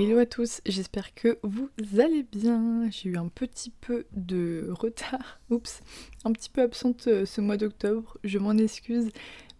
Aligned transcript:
Hello 0.00 0.18
à 0.18 0.26
tous, 0.26 0.60
j'espère 0.64 1.12
que 1.12 1.40
vous 1.42 1.70
allez 1.98 2.22
bien. 2.22 2.88
J'ai 2.88 3.08
eu 3.08 3.16
un 3.16 3.26
petit 3.26 3.70
peu 3.70 4.06
de 4.12 4.68
retard, 4.70 5.40
oups, 5.50 5.80
un 6.24 6.30
petit 6.30 6.50
peu 6.50 6.62
absente 6.62 7.08
euh, 7.08 7.26
ce 7.26 7.40
mois 7.40 7.56
d'octobre, 7.56 8.16
je 8.22 8.38
m'en 8.38 8.52
excuse. 8.52 9.10